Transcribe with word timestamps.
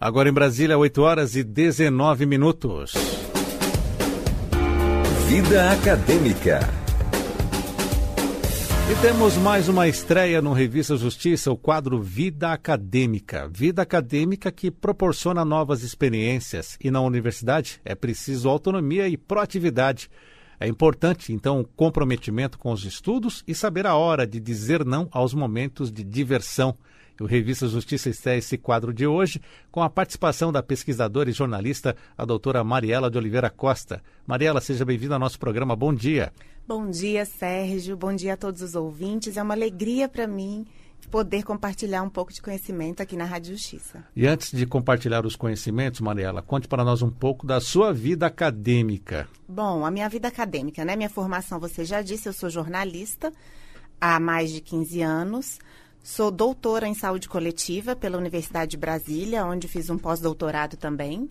Agora 0.00 0.28
em 0.28 0.32
Brasília, 0.32 0.78
8 0.78 1.02
horas 1.02 1.34
e 1.34 1.42
19 1.42 2.24
minutos. 2.24 2.92
Vida 5.26 5.72
Acadêmica. 5.72 6.60
E 8.88 9.02
temos 9.02 9.36
mais 9.36 9.68
uma 9.68 9.88
estreia 9.88 10.40
no 10.40 10.52
Revista 10.52 10.96
Justiça, 10.96 11.50
o 11.50 11.56
quadro 11.56 12.00
Vida 12.00 12.52
Acadêmica. 12.52 13.50
Vida 13.52 13.82
acadêmica 13.82 14.52
que 14.52 14.70
proporciona 14.70 15.44
novas 15.44 15.82
experiências. 15.82 16.78
E 16.80 16.92
na 16.92 17.00
universidade 17.00 17.80
é 17.84 17.96
preciso 17.96 18.48
autonomia 18.48 19.08
e 19.08 19.16
proatividade. 19.16 20.08
É 20.60 20.68
importante, 20.68 21.32
então, 21.32 21.60
o 21.60 21.64
comprometimento 21.64 22.56
com 22.56 22.70
os 22.70 22.84
estudos 22.84 23.42
e 23.48 23.54
saber 23.54 23.84
a 23.84 23.96
hora 23.96 24.24
de 24.24 24.38
dizer 24.38 24.84
não 24.84 25.08
aos 25.10 25.34
momentos 25.34 25.90
de 25.90 26.04
diversão. 26.04 26.76
O 27.20 27.26
Revista 27.26 27.66
Justiça 27.66 28.08
está 28.08 28.36
esse 28.36 28.56
quadro 28.56 28.92
de 28.92 29.06
hoje 29.06 29.40
com 29.72 29.82
a 29.82 29.90
participação 29.90 30.52
da 30.52 30.62
pesquisadora 30.62 31.28
e 31.28 31.32
jornalista, 31.32 31.96
a 32.16 32.24
doutora 32.24 32.62
Mariela 32.62 33.10
de 33.10 33.18
Oliveira 33.18 33.50
Costa. 33.50 34.00
Mariela, 34.26 34.60
seja 34.60 34.84
bem-vinda 34.84 35.14
ao 35.14 35.20
nosso 35.20 35.38
programa. 35.38 35.74
Bom 35.74 35.92
dia. 35.92 36.32
Bom 36.66 36.88
dia, 36.88 37.24
Sérgio. 37.24 37.96
Bom 37.96 38.14
dia 38.14 38.34
a 38.34 38.36
todos 38.36 38.62
os 38.62 38.76
ouvintes. 38.76 39.36
É 39.36 39.42
uma 39.42 39.54
alegria 39.54 40.08
para 40.08 40.28
mim 40.28 40.64
poder 41.10 41.42
compartilhar 41.42 42.02
um 42.02 42.10
pouco 42.10 42.32
de 42.32 42.40
conhecimento 42.40 43.02
aqui 43.02 43.16
na 43.16 43.24
Rádio 43.24 43.54
Justiça. 43.54 44.04
E 44.14 44.26
antes 44.26 44.52
de 44.52 44.66
compartilhar 44.66 45.24
os 45.24 45.34
conhecimentos, 45.34 46.00
Mariela, 46.00 46.42
conte 46.42 46.68
para 46.68 46.84
nós 46.84 47.02
um 47.02 47.10
pouco 47.10 47.46
da 47.46 47.60
sua 47.60 47.92
vida 47.92 48.26
acadêmica. 48.26 49.26
Bom, 49.48 49.84
a 49.84 49.90
minha 49.90 50.08
vida 50.08 50.28
acadêmica, 50.28 50.84
né? 50.84 50.94
Minha 50.94 51.08
formação, 51.08 51.58
você 51.58 51.84
já 51.84 52.02
disse, 52.02 52.28
eu 52.28 52.32
sou 52.32 52.50
jornalista 52.50 53.32
há 54.00 54.20
mais 54.20 54.52
de 54.52 54.60
15 54.60 55.02
anos. 55.02 55.58
Sou 56.10 56.30
doutora 56.30 56.88
em 56.88 56.94
saúde 56.94 57.28
coletiva 57.28 57.94
pela 57.94 58.16
Universidade 58.16 58.70
de 58.70 58.76
Brasília, 58.78 59.44
onde 59.44 59.68
fiz 59.68 59.90
um 59.90 59.98
pós-doutorado 59.98 60.74
também. 60.74 61.28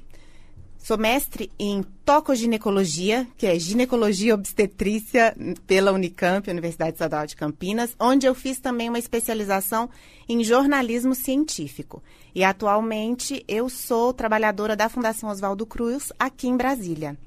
Sou 0.77 0.99
mestre 0.99 1.51
em 1.57 1.81
tocoginecologia, 2.05 3.27
que 3.35 3.47
é 3.47 3.57
ginecologia 3.57 4.35
obstetrícia 4.35 5.35
pela 5.65 5.91
Unicamp, 5.91 6.47
Universidade 6.47 6.91
Estadual 6.91 7.25
de 7.25 7.35
Campinas, 7.35 7.95
onde 7.99 8.27
eu 8.27 8.35
fiz 8.35 8.59
também 8.59 8.87
uma 8.87 8.99
especialização 8.99 9.89
em 10.29 10.43
jornalismo 10.43 11.15
científico. 11.15 12.03
E 12.35 12.43
atualmente 12.43 13.43
eu 13.47 13.69
sou 13.69 14.13
trabalhadora 14.13 14.75
da 14.75 14.87
Fundação 14.87 15.31
Oswaldo 15.31 15.65
Cruz 15.65 16.13
aqui 16.19 16.47
em 16.47 16.55
Brasília. 16.55 17.17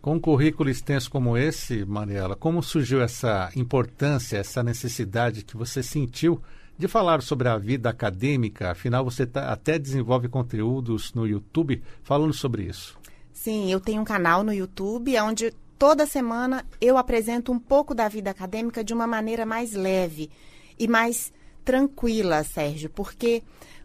Com 0.00 0.14
um 0.14 0.20
currículo 0.20 0.70
extenso 0.70 1.10
como 1.10 1.36
esse, 1.36 1.84
Mariela, 1.84 2.36
como 2.36 2.62
surgiu 2.62 3.02
essa 3.02 3.50
importância, 3.56 4.38
essa 4.38 4.62
necessidade 4.62 5.44
que 5.44 5.56
você 5.56 5.82
sentiu 5.82 6.40
de 6.80 6.88
falar 6.88 7.22
sobre 7.22 7.46
a 7.48 7.56
vida 7.56 7.90
acadêmica? 7.90 8.70
Afinal, 8.70 9.04
você 9.04 9.26
tá, 9.26 9.52
até 9.52 9.78
desenvolve 9.78 10.28
conteúdos 10.28 11.12
no 11.12 11.26
YouTube 11.26 11.82
falando 12.02 12.32
sobre 12.32 12.64
isso. 12.64 12.98
Sim, 13.32 13.70
eu 13.70 13.78
tenho 13.78 14.00
um 14.00 14.04
canal 14.04 14.42
no 14.42 14.52
YouTube 14.52 15.18
onde 15.20 15.52
toda 15.78 16.06
semana 16.06 16.64
eu 16.80 16.96
apresento 16.96 17.52
um 17.52 17.58
pouco 17.58 17.94
da 17.94 18.08
vida 18.08 18.30
acadêmica 18.30 18.82
de 18.82 18.92
uma 18.92 19.06
maneira 19.06 19.46
mais 19.46 19.72
leve 19.72 20.30
e 20.78 20.88
mais 20.88 21.32
tranquila, 21.64 22.42
Sérgio, 22.42 22.90
porque 22.90 23.42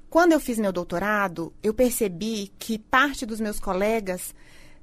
quando 0.10 0.32
eu 0.32 0.40
fiz 0.40 0.58
meu 0.58 0.72
doutorado, 0.72 1.54
eu 1.62 1.74
percebi 1.74 2.52
que 2.58 2.80
parte 2.80 3.26
dos 3.26 3.42
meus 3.42 3.60
colegas 3.60 4.34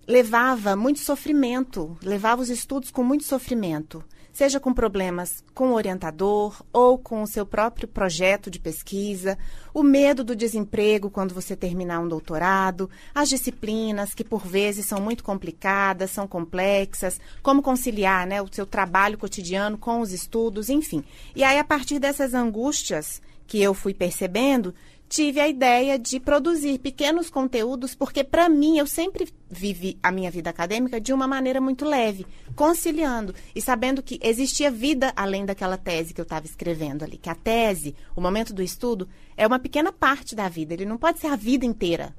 levava 0.06 0.76
muito 0.76 1.00
sofrimento, 1.00 1.96
levava 2.02 2.42
os 2.42 2.50
estudos 2.50 2.90
com 2.90 3.02
muito 3.02 3.24
sofrimento, 3.24 4.04
seja 4.32 4.58
com 4.58 4.72
problemas 4.72 5.44
com 5.54 5.70
o 5.70 5.74
orientador 5.74 6.62
ou 6.72 6.98
com 6.98 7.22
o 7.22 7.26
seu 7.26 7.44
próprio 7.44 7.86
projeto 7.86 8.50
de 8.50 8.58
pesquisa, 8.58 9.38
o 9.74 9.82
medo 9.82 10.24
do 10.24 10.34
desemprego 10.34 11.10
quando 11.10 11.34
você 11.34 11.54
terminar 11.54 12.00
um 12.00 12.08
doutorado, 12.08 12.88
as 13.14 13.28
disciplinas 13.28 14.14
que 14.14 14.24
por 14.24 14.46
vezes 14.46 14.86
são 14.86 15.00
muito 15.00 15.22
complicadas, 15.22 16.10
são 16.10 16.26
complexas, 16.26 17.20
como 17.42 17.62
conciliar 17.62 18.26
né, 18.26 18.40
o 18.40 18.48
seu 18.50 18.66
trabalho 18.66 19.18
cotidiano 19.18 19.76
com 19.76 20.00
os 20.00 20.12
estudos, 20.12 20.68
enfim. 20.68 21.04
E 21.36 21.44
aí, 21.44 21.58
a 21.58 21.64
partir 21.64 21.98
dessas 21.98 22.34
angústias 22.34 23.20
que 23.46 23.60
eu 23.60 23.74
fui 23.74 23.92
percebendo, 23.92 24.74
tive 25.12 25.40
a 25.40 25.46
ideia 25.46 25.98
de 25.98 26.18
produzir 26.18 26.78
pequenos 26.78 27.28
conteúdos, 27.28 27.94
porque 27.94 28.24
para 28.24 28.48
mim 28.48 28.78
eu 28.78 28.86
sempre 28.86 29.28
vivi 29.50 29.98
a 30.02 30.10
minha 30.10 30.30
vida 30.30 30.48
acadêmica 30.48 30.98
de 30.98 31.12
uma 31.12 31.28
maneira 31.28 31.60
muito 31.60 31.84
leve, 31.84 32.26
conciliando 32.56 33.34
e 33.54 33.60
sabendo 33.60 34.02
que 34.02 34.18
existia 34.22 34.70
vida 34.70 35.12
além 35.14 35.44
daquela 35.44 35.76
tese 35.76 36.14
que 36.14 36.20
eu 36.20 36.22
estava 36.22 36.46
escrevendo 36.46 37.04
ali, 37.04 37.18
que 37.18 37.28
a 37.28 37.34
tese, 37.34 37.94
o 38.16 38.22
momento 38.22 38.54
do 38.54 38.62
estudo, 38.62 39.06
é 39.36 39.46
uma 39.46 39.58
pequena 39.58 39.92
parte 39.92 40.34
da 40.34 40.48
vida, 40.48 40.72
ele 40.72 40.86
não 40.86 40.96
pode 40.96 41.18
ser 41.18 41.26
a 41.26 41.36
vida 41.36 41.66
inteira. 41.66 42.14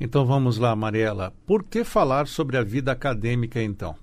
Então 0.00 0.26
vamos 0.26 0.58
lá, 0.58 0.74
Mariela. 0.74 1.32
Por 1.46 1.62
que 1.62 1.84
falar 1.84 2.26
sobre 2.26 2.56
a 2.56 2.64
vida 2.64 2.90
acadêmica 2.90 3.62
então? 3.62 3.94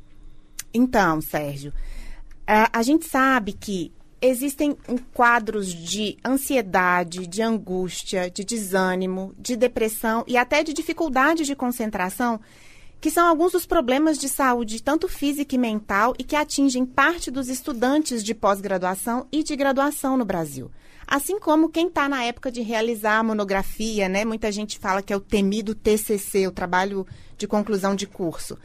Então, 0.74 1.20
Sérgio, 1.20 1.74
a, 2.48 2.80
a 2.80 2.82
gente 2.82 3.06
sabe 3.06 3.52
que 3.52 3.92
existem 4.22 4.78
quadros 5.14 5.74
de 5.74 6.18
ansiedade, 6.24 7.26
de 7.26 7.42
angústia, 7.42 8.30
de 8.30 8.44
desânimo, 8.44 9.34
de 9.38 9.56
depressão 9.56 10.24
e 10.28 10.38
até 10.38 10.64
de 10.64 10.74
dificuldade 10.74 11.44
de 11.44 11.56
concentração, 11.56 12.40
que 13.00 13.10
são 13.10 13.28
alguns 13.28 13.54
dos 13.54 13.66
problemas 13.66 14.20
de 14.20 14.30
saúde, 14.30 14.84
tanto 14.84 15.08
física 15.08 15.56
e 15.56 15.58
mental, 15.58 16.14
e 16.20 16.24
que 16.24 16.36
atingem 16.36 16.86
parte 16.86 17.32
dos 17.32 17.50
estudantes 17.50 18.24
de 18.24 18.36
pós-graduação 18.36 19.26
e 19.32 19.44
de 19.44 19.56
graduação 19.56 20.16
no 20.16 20.24
Brasil. 20.24 20.70
Assim 21.08 21.40
como 21.40 21.70
quem 21.70 21.88
está 21.88 22.08
na 22.08 22.24
época 22.24 22.52
de 22.52 22.62
realizar 22.62 23.18
a 23.18 23.24
monografia, 23.24 24.08
né? 24.08 24.24
Muita 24.24 24.52
gente 24.52 24.78
fala 24.78 25.02
que 25.02 25.12
é 25.12 25.18
o 25.18 25.20
temido 25.20 25.74
TCC, 25.74 26.48
o 26.48 26.52
trabalho 26.52 27.06
de 27.38 27.48
conclusão 27.48 27.96
de 27.96 28.06
curso. 28.06 28.58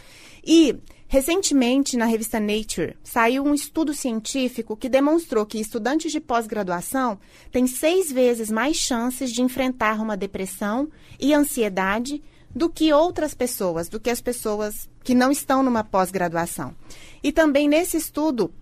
E 0.45 0.79
Recentemente, 1.09 1.97
na 1.97 2.05
revista 2.05 2.41
Nature, 2.41 2.97
saiu 3.05 3.45
um 3.45 3.55
estudo 3.55 3.95
científico 3.95 4.77
que 4.77 4.89
demonstrou 4.89 5.47
que 5.47 5.61
estudantes 5.61 6.11
de 6.11 6.19
pós-graduação 6.19 7.19
têm 7.53 7.67
seis 7.67 8.11
vezes 8.11 8.51
mais 8.51 8.77
chances 8.77 9.31
de 9.31 9.41
enfrentar 9.41 10.01
uma 10.01 10.17
depressão 10.17 10.89
e 11.21 11.33
ansiedade 11.33 12.23
do 12.53 12.69
que 12.69 12.93
outras 12.93 13.35
pessoas, 13.35 13.89
do 13.89 14.01
que 14.01 14.11
as 14.11 14.21
pessoas 14.21 14.89
que 15.05 15.15
não 15.15 15.31
estão 15.31 15.63
numa 15.63 15.85
pós-graduação. 15.85 16.75
E 17.23 17.31
também 17.31 17.69
nesse 17.69 17.97
estudo, 17.97 18.53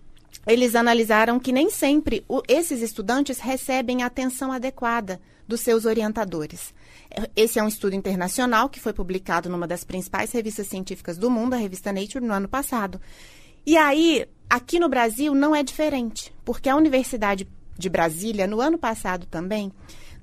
eles 0.45 0.75
analisaram 0.75 1.39
que 1.39 1.51
nem 1.51 1.71
sempre 1.71 2.23
esses 2.47 2.81
estudantes 2.81 3.39
recebem 3.39 4.03
atenção 4.03 4.51
adequada 4.51 5.19
dos 5.47 5.61
seus 5.61 5.85
orientadores. 5.85 6.73
Esse 7.35 7.59
é 7.59 7.63
um 7.63 7.67
estudo 7.67 7.95
internacional 7.95 8.69
que 8.69 8.79
foi 8.79 8.93
publicado 8.93 9.49
numa 9.49 9.67
das 9.67 9.83
principais 9.83 10.31
revistas 10.31 10.67
científicas 10.67 11.17
do 11.17 11.29
mundo, 11.29 11.53
a 11.53 11.57
revista 11.57 11.93
Nature, 11.93 12.25
no 12.25 12.33
ano 12.33 12.47
passado. 12.47 12.99
E 13.65 13.77
aí, 13.77 14.27
aqui 14.49 14.79
no 14.79 14.89
Brasil, 14.89 15.33
não 15.33 15.55
é 15.55 15.63
diferente, 15.63 16.33
porque 16.43 16.69
a 16.69 16.75
Universidade 16.75 17.47
de 17.77 17.89
Brasília, 17.89 18.47
no 18.47 18.61
ano 18.61 18.77
passado 18.77 19.25
também, 19.25 19.71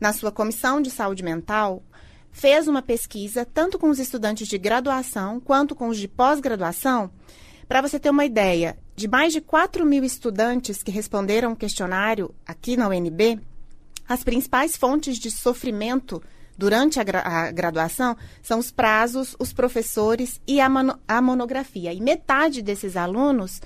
na 0.00 0.12
sua 0.12 0.32
comissão 0.32 0.81
de 0.81 0.91
saúde 0.91 1.22
mental, 1.22 1.82
fez 2.31 2.66
uma 2.66 2.82
pesquisa, 2.82 3.44
tanto 3.44 3.78
com 3.78 3.91
os 3.91 3.99
estudantes 3.99 4.49
de 4.49 4.59
graduação 4.59 5.38
quanto 5.38 5.75
com 5.75 5.88
os 5.88 5.99
de 5.99 6.09
pós-graduação. 6.09 7.11
Para 7.69 7.81
você 7.81 7.99
ter 7.99 8.11
uma 8.11 8.25
ideia, 8.25 8.78
de 8.97 9.09
mais 9.09 9.32
de 9.32 9.41
4 9.41 9.84
mil 9.84 10.05
estudantes 10.05 10.82
que 10.82 10.91
responderam 10.91 11.53
o 11.53 11.56
questionário 11.56 12.34
aqui 12.47 12.77
na 12.77 12.88
UNB, 12.88 13.41
as 14.09 14.23
principais 14.23 14.77
fontes 14.77 15.19
de 15.19 15.31
sofrimento 15.31 16.23
durante 16.57 17.01
a, 17.01 17.03
gra 17.03 17.21
a, 17.21 17.51
graduação 17.51 18.17
são 18.43 18.59
os 18.59 18.71
prazos, 18.71 19.35
os 19.39 19.53
professores 19.53 20.41
e 20.47 20.61
a, 20.61 20.69
a 21.09 21.23
monografia. 21.23 21.93
E 21.93 22.01
metade 22.01 22.62
desses 22.62 22.97
alunos 22.97 23.61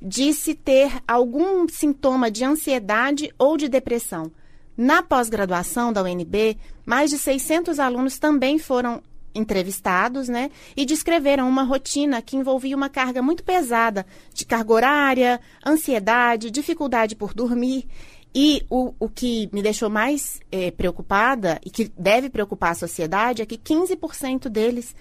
disse 0.00 0.54
ter 0.54 0.92
algum 1.06 1.68
sintoma 1.68 2.30
de 2.30 2.44
ansiedade 2.44 3.32
ou 3.38 3.56
de 3.56 3.68
depressão. 3.68 4.32
Na 4.76 5.02
pós-graduação 5.02 5.92
da 5.92 6.02
UNB, 6.02 6.56
mais 6.86 7.10
de 7.10 7.18
600 7.18 7.78
alunos 7.78 8.18
também 8.18 8.58
foram 8.58 9.02
entrevistados, 9.34 10.28
né, 10.28 10.50
e 10.76 10.84
descreveram 10.84 11.48
uma 11.48 11.62
rotina 11.62 12.20
que 12.20 12.36
envolvia 12.36 12.76
uma 12.76 12.88
carga 12.88 13.22
muito 13.22 13.44
pesada 13.44 14.04
de 14.34 14.44
carga 14.44 14.72
horária, 14.72 15.40
ansiedade, 15.64 16.50
dificuldade 16.50 17.14
por 17.14 17.32
dormir. 17.32 17.86
E 18.34 18.64
o, 18.70 18.94
o 18.98 19.08
que 19.08 19.48
me 19.52 19.62
deixou 19.62 19.90
mais 19.90 20.40
é, 20.52 20.70
preocupada 20.70 21.60
e 21.64 21.70
que 21.70 21.90
deve 21.98 22.30
preocupar 22.30 22.72
a 22.72 22.76
sociedade 22.76 23.42
é 23.42 23.46
que 23.46 23.58
15% 23.58 24.48
deles 24.48 24.94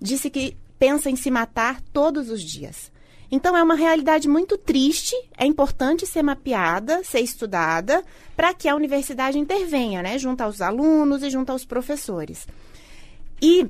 disse 0.00 0.30
que 0.30 0.56
pensa 0.78 1.10
em 1.10 1.16
se 1.16 1.30
matar 1.30 1.80
todos 1.92 2.30
os 2.30 2.42
dias. 2.42 2.92
Então 3.30 3.56
é 3.56 3.62
uma 3.62 3.74
realidade 3.74 4.28
muito 4.28 4.56
triste, 4.56 5.16
é 5.36 5.44
importante 5.44 6.06
ser 6.06 6.22
mapeada, 6.22 7.02
ser 7.02 7.20
estudada, 7.20 8.04
para 8.36 8.54
que 8.54 8.68
a 8.68 8.76
universidade 8.76 9.38
intervenha, 9.38 10.00
né, 10.00 10.16
junto 10.16 10.42
aos 10.42 10.60
alunos 10.60 11.24
e 11.24 11.30
junto 11.30 11.50
aos 11.50 11.64
professores. 11.64 12.46
E 13.42 13.68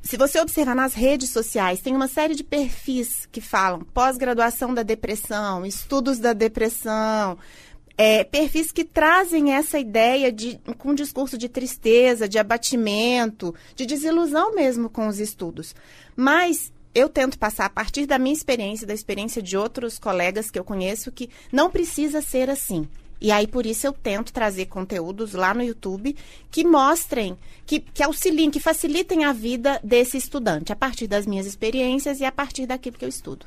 se 0.00 0.16
você 0.16 0.40
observar 0.40 0.74
nas 0.74 0.94
redes 0.94 1.30
sociais, 1.30 1.80
tem 1.80 1.94
uma 1.94 2.08
série 2.08 2.34
de 2.34 2.44
perfis 2.44 3.26
que 3.30 3.40
falam 3.40 3.80
pós-graduação 3.80 4.72
da 4.72 4.82
depressão, 4.82 5.66
estudos 5.66 6.18
da 6.18 6.32
depressão, 6.32 7.36
é, 7.96 8.24
perfis 8.24 8.72
que 8.72 8.84
trazem 8.84 9.52
essa 9.52 9.78
ideia 9.78 10.32
de 10.32 10.58
com 10.78 10.90
um 10.90 10.94
discurso 10.94 11.36
de 11.36 11.48
tristeza, 11.48 12.28
de 12.28 12.38
abatimento, 12.38 13.54
de 13.74 13.86
desilusão 13.86 14.54
mesmo 14.54 14.88
com 14.88 15.06
os 15.08 15.18
estudos. 15.18 15.74
Mas 16.16 16.72
eu 16.94 17.08
tento 17.08 17.38
passar 17.38 17.66
a 17.66 17.70
partir 17.70 18.06
da 18.06 18.18
minha 18.18 18.34
experiência, 18.34 18.86
da 18.86 18.94
experiência 18.94 19.42
de 19.42 19.56
outros 19.56 19.98
colegas 19.98 20.50
que 20.50 20.58
eu 20.58 20.64
conheço, 20.64 21.12
que 21.12 21.30
não 21.50 21.70
precisa 21.70 22.20
ser 22.20 22.50
assim. 22.50 22.86
E 23.20 23.30
aí, 23.30 23.46
por 23.46 23.64
isso, 23.64 23.86
eu 23.86 23.92
tento 23.92 24.32
trazer 24.32 24.66
conteúdos 24.66 25.32
lá 25.32 25.54
no 25.54 25.62
YouTube 25.62 26.16
que 26.50 26.64
mostrem, 26.64 27.38
que, 27.64 27.78
que 27.78 28.02
auxiliem, 28.02 28.50
que 28.50 28.58
facilitem 28.58 29.24
a 29.24 29.32
vida 29.32 29.78
desse 29.82 30.16
estudante, 30.16 30.72
a 30.72 30.76
partir 30.76 31.06
das 31.06 31.24
minhas 31.24 31.46
experiências 31.46 32.18
e 32.18 32.24
a 32.24 32.32
partir 32.32 32.66
daquilo 32.66 32.98
que 32.98 33.04
eu 33.04 33.08
estudo. 33.08 33.46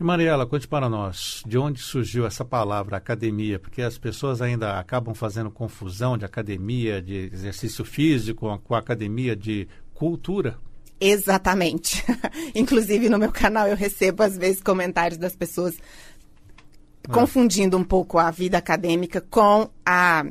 E 0.00 0.04
Mariela, 0.04 0.46
conte 0.46 0.68
para 0.68 0.88
nós, 0.88 1.42
de 1.44 1.58
onde 1.58 1.80
surgiu 1.80 2.24
essa 2.24 2.44
palavra 2.44 2.96
academia? 2.96 3.58
Porque 3.58 3.82
as 3.82 3.98
pessoas 3.98 4.40
ainda 4.40 4.78
acabam 4.78 5.12
fazendo 5.12 5.50
confusão 5.50 6.16
de 6.16 6.24
academia 6.24 7.02
de 7.02 7.28
exercício 7.32 7.84
físico 7.84 8.56
com 8.62 8.74
a 8.76 8.78
academia 8.78 9.34
de 9.34 9.66
cultura. 9.92 10.56
Exatamente. 11.00 12.04
Inclusive 12.54 13.08
no 13.08 13.18
meu 13.18 13.32
canal 13.32 13.66
eu 13.66 13.74
recebo 13.74 14.22
às 14.22 14.36
vezes 14.36 14.62
comentários 14.62 15.18
das 15.18 15.34
pessoas 15.34 15.74
é. 15.74 17.12
confundindo 17.12 17.76
um 17.76 17.84
pouco 17.84 18.18
a 18.18 18.30
vida 18.30 18.56
acadêmica 18.56 19.20
com 19.20 19.68
a, 19.84 20.24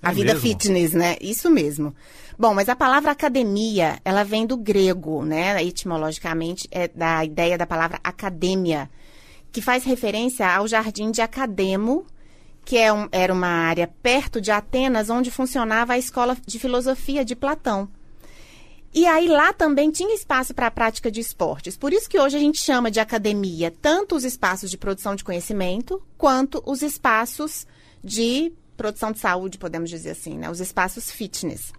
a 0.00 0.10
é 0.10 0.14
vida 0.14 0.34
mesmo? 0.34 0.40
fitness, 0.40 0.92
né? 0.92 1.16
Isso 1.20 1.50
mesmo. 1.50 1.92
Bom, 2.38 2.54
mas 2.54 2.68
a 2.68 2.76
palavra 2.76 3.10
academia, 3.10 3.98
ela 4.04 4.24
vem 4.24 4.46
do 4.46 4.56
grego, 4.56 5.24
né? 5.24 5.62
Etimologicamente, 5.62 6.66
é 6.70 6.88
da 6.88 7.24
ideia 7.24 7.58
da 7.58 7.66
palavra 7.66 8.00
academia, 8.02 8.88
que 9.52 9.60
faz 9.60 9.84
referência 9.84 10.48
ao 10.48 10.66
jardim 10.68 11.10
de 11.10 11.20
Academo, 11.20 12.06
que 12.64 12.76
é 12.76 12.92
um, 12.92 13.08
era 13.10 13.32
uma 13.32 13.48
área 13.48 13.88
perto 14.02 14.40
de 14.40 14.50
Atenas, 14.50 15.10
onde 15.10 15.30
funcionava 15.30 15.94
a 15.94 15.98
escola 15.98 16.36
de 16.46 16.58
filosofia 16.58 17.24
de 17.24 17.34
Platão. 17.34 17.88
E 18.92 19.06
aí 19.06 19.28
lá 19.28 19.52
também 19.52 19.90
tinha 19.90 20.14
espaço 20.14 20.52
para 20.52 20.66
a 20.66 20.70
prática 20.70 21.10
de 21.10 21.20
esportes. 21.20 21.76
Por 21.76 21.92
isso 21.92 22.08
que 22.08 22.18
hoje 22.18 22.36
a 22.36 22.40
gente 22.40 22.58
chama 22.58 22.90
de 22.90 22.98
academia 22.98 23.72
tanto 23.80 24.16
os 24.16 24.24
espaços 24.24 24.68
de 24.70 24.76
produção 24.76 25.14
de 25.14 25.22
conhecimento 25.22 26.02
quanto 26.18 26.62
os 26.66 26.82
espaços 26.82 27.66
de 28.02 28.52
produção 28.76 29.12
de 29.12 29.20
saúde, 29.20 29.58
podemos 29.58 29.90
dizer 29.90 30.10
assim, 30.10 30.36
né? 30.36 30.50
Os 30.50 30.58
espaços 30.58 31.10
fitness. 31.10 31.72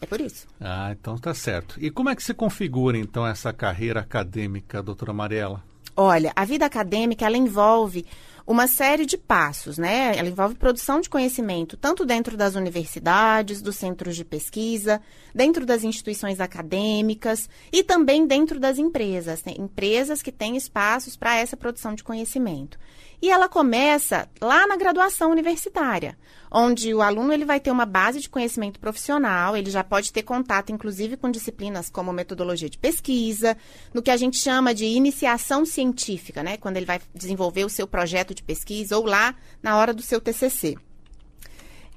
É 0.00 0.06
por 0.06 0.20
isso. 0.20 0.46
Ah, 0.60 0.90
então 0.92 1.18
tá 1.18 1.34
certo. 1.34 1.76
E 1.78 1.90
como 1.90 2.08
é 2.08 2.16
que 2.16 2.22
se 2.22 2.32
configura 2.32 2.96
então 2.96 3.26
essa 3.26 3.52
carreira 3.52 4.00
acadêmica, 4.00 4.82
doutora 4.82 5.12
Mariela? 5.12 5.62
Olha, 5.96 6.32
a 6.34 6.44
vida 6.44 6.64
acadêmica 6.64 7.26
ela 7.26 7.36
envolve 7.36 8.06
uma 8.46 8.66
série 8.66 9.06
de 9.06 9.16
passos, 9.16 9.78
né? 9.78 10.16
Ela 10.16 10.28
envolve 10.28 10.54
produção 10.54 11.00
de 11.00 11.08
conhecimento, 11.08 11.76
tanto 11.76 12.04
dentro 12.04 12.36
das 12.36 12.54
universidades, 12.54 13.62
dos 13.62 13.76
centros 13.76 14.16
de 14.16 14.24
pesquisa, 14.24 15.00
dentro 15.34 15.64
das 15.64 15.84
instituições 15.84 16.40
acadêmicas 16.40 17.48
e 17.72 17.84
também 17.84 18.26
dentro 18.26 18.58
das 18.58 18.78
empresas. 18.78 19.44
Né? 19.44 19.54
Empresas 19.58 20.22
que 20.22 20.32
têm 20.32 20.56
espaços 20.56 21.16
para 21.16 21.36
essa 21.36 21.56
produção 21.56 21.94
de 21.94 22.02
conhecimento. 22.02 22.78
E 23.22 23.30
ela 23.30 23.48
começa 23.48 24.28
lá 24.40 24.66
na 24.66 24.74
graduação 24.74 25.30
universitária, 25.30 26.18
onde 26.50 26.92
o 26.92 27.00
aluno 27.00 27.32
ele 27.32 27.44
vai 27.44 27.60
ter 27.60 27.70
uma 27.70 27.86
base 27.86 28.18
de 28.18 28.28
conhecimento 28.28 28.80
profissional, 28.80 29.56
ele 29.56 29.70
já 29.70 29.84
pode 29.84 30.12
ter 30.12 30.24
contato, 30.24 30.72
inclusive, 30.72 31.16
com 31.16 31.30
disciplinas 31.30 31.88
como 31.88 32.12
metodologia 32.12 32.68
de 32.68 32.76
pesquisa, 32.76 33.56
no 33.94 34.02
que 34.02 34.10
a 34.10 34.16
gente 34.16 34.36
chama 34.36 34.74
de 34.74 34.86
iniciação 34.86 35.64
científica, 35.64 36.42
né? 36.42 36.56
Quando 36.56 36.78
ele 36.78 36.86
vai 36.86 37.00
desenvolver 37.14 37.64
o 37.64 37.70
seu 37.70 37.86
projeto 37.86 38.34
de 38.34 38.42
pesquisa 38.42 38.98
ou 38.98 39.06
lá 39.06 39.36
na 39.62 39.76
hora 39.76 39.94
do 39.94 40.02
seu 40.02 40.20
TCC. 40.20 40.76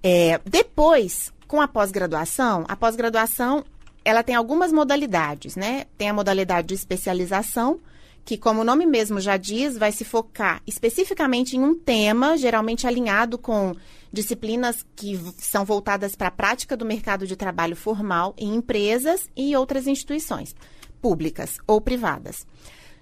É, 0.03 0.39
depois, 0.45 1.33
com 1.47 1.59
a 1.59 1.67
pós-graduação, 1.67 2.65
a 2.67 2.75
pós-graduação 2.75 3.65
ela 4.03 4.21
tem 4.21 4.35
algumas 4.35 4.71
modalidades, 4.71 5.55
né? 5.55 5.85
Tem 5.97 6.07
a 6.07 6.13
modalidade 6.13 6.67
de 6.67 6.75
especialização, 6.75 7.79
que, 8.25 8.37
como 8.37 8.61
o 8.61 8.63
nome 8.63 8.87
mesmo 8.87 9.21
já 9.21 9.37
diz, 9.37 9.77
vai 9.77 9.91
se 9.91 10.03
focar 10.03 10.59
especificamente 10.65 11.55
em 11.55 11.63
um 11.63 11.75
tema, 11.75 12.35
geralmente 12.35 12.87
alinhado 12.87 13.37
com 13.37 13.75
disciplinas 14.11 14.83
que 14.95 15.19
são 15.37 15.63
voltadas 15.63 16.15
para 16.15 16.29
a 16.29 16.31
prática 16.31 16.75
do 16.75 16.85
mercado 16.85 17.27
de 17.27 17.35
trabalho 17.35 17.75
formal 17.75 18.33
em 18.35 18.55
empresas 18.55 19.29
e 19.37 19.55
outras 19.55 19.85
instituições, 19.85 20.55
públicas 20.99 21.57
ou 21.67 21.79
privadas. 21.79 22.47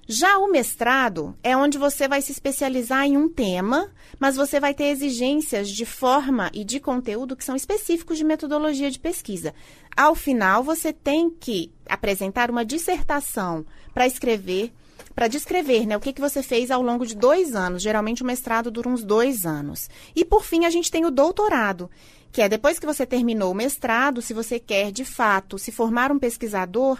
Já 0.06 0.38
o 0.38 0.52
mestrado 0.52 1.34
é 1.42 1.56
onde 1.56 1.78
você 1.78 2.10
vai 2.10 2.22
se 2.22 2.34
especializar 2.34 3.06
em 3.06 3.16
um 3.16 3.30
tema, 3.30 3.90
mas 4.19 4.36
você 4.36 4.60
vai 4.60 4.74
ter 4.74 4.86
exigências 4.86 5.69
de 5.69 5.86
forma 5.86 6.52
e 6.54 6.66
de 6.66 6.81
conteúdo 6.81 7.38
que 7.38 7.46
são 7.46 7.56
específicos 7.56 8.18
de 8.18 8.26
metodologia 8.26 8.92
de 8.92 9.00
pesquisa. 9.00 9.56
Ao 9.96 10.14
final, 10.14 10.62
você 10.62 10.92
tem 10.92 11.30
que 11.30 11.72
apresentar 11.88 12.52
uma 12.52 12.66
dissertação 12.66 13.66
para 13.94 14.06
escrever 14.06 14.74
para 15.15 15.27
descrever 15.27 15.86
né, 15.86 15.95
o 15.95 16.00
que, 16.00 16.13
que 16.13 16.21
você 16.21 16.42
fez 16.42 16.71
ao 16.71 16.81
longo 16.81 17.06
de 17.06 17.15
dois 17.15 17.56
anos. 17.56 17.81
Geralmente 17.81 18.24
o 18.24 18.25
mestrado 18.25 18.71
dura 18.71 18.89
uns 18.89 19.04
dois 19.04 19.45
anos. 19.45 19.89
E 20.15 20.25
por 20.25 20.44
fim, 20.44 20.65
a 20.65 20.69
gente 20.69 20.92
tem 20.92 21.06
o 21.06 21.12
doutorado, 21.12 21.89
que 22.31 22.42
é 22.42 22.50
depois 22.50 22.80
que 22.80 22.86
você 22.86 23.06
terminou 23.06 23.51
o 23.51 23.56
mestrado, 23.56 24.21
se 24.21 24.33
você 24.33 24.60
quer 24.60 24.92
de 24.92 25.06
fato 25.06 25.57
se 25.57 25.71
formar 25.71 26.12
um 26.12 26.19
pesquisador, 26.19 27.00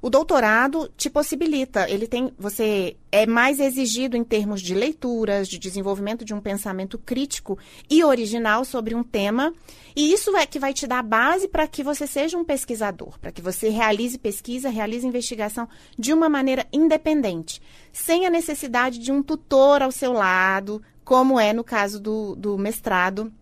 o 0.00 0.08
doutorado 0.08 0.90
te 0.96 1.10
possibilita, 1.10 1.88
ele 1.90 2.06
tem, 2.06 2.32
você 2.38 2.96
é 3.10 3.26
mais 3.26 3.58
exigido 3.58 4.16
em 4.16 4.24
termos 4.24 4.60
de 4.60 4.74
leituras, 4.74 5.48
de 5.48 5.58
desenvolvimento 5.58 6.24
de 6.24 6.32
um 6.32 6.40
pensamento 6.40 6.98
crítico 6.98 7.58
e 7.90 8.04
original 8.04 8.64
sobre 8.64 8.94
um 8.94 9.02
tema, 9.02 9.52
e 9.96 10.12
isso 10.12 10.36
é 10.36 10.46
que 10.46 10.58
vai 10.58 10.72
te 10.72 10.86
dar 10.86 11.02
base 11.02 11.48
para 11.48 11.66
que 11.66 11.82
você 11.82 12.06
seja 12.06 12.38
um 12.38 12.44
pesquisador, 12.44 13.18
para 13.18 13.32
que 13.32 13.42
você 13.42 13.68
realize 13.68 14.16
pesquisa, 14.18 14.68
realize 14.68 15.06
investigação 15.06 15.68
de 15.98 16.12
uma 16.12 16.28
maneira 16.28 16.66
independente, 16.72 17.60
sem 17.92 18.26
a 18.26 18.30
necessidade 18.30 18.98
de 18.98 19.10
um 19.10 19.22
tutor 19.22 19.82
ao 19.82 19.90
seu 19.90 20.12
lado, 20.12 20.80
como 21.04 21.40
é 21.40 21.52
no 21.52 21.64
caso 21.64 21.98
do, 21.98 22.36
do 22.36 22.58
mestrado 22.58 23.32